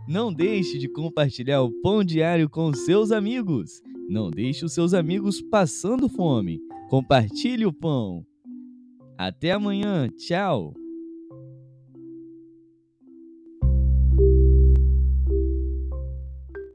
Não 0.07 0.31
deixe 0.31 0.77
de 0.77 0.87
compartilhar 0.87 1.63
o 1.63 1.73
Pão 1.81 2.05
Diário 2.05 2.51
com 2.51 2.71
seus 2.75 3.11
amigos. 3.11 3.81
Não 4.07 4.31
deixe 4.31 4.67
os 4.67 4.75
seus 4.75 4.93
amigos 4.93 5.41
passando 5.41 6.11
fome. 6.11 6.61
Compartilhe 6.91 7.65
o 7.65 7.73
pão. 7.73 8.23
Até 9.17 9.53
amanhã, 9.53 10.11
tchau! 10.11 10.75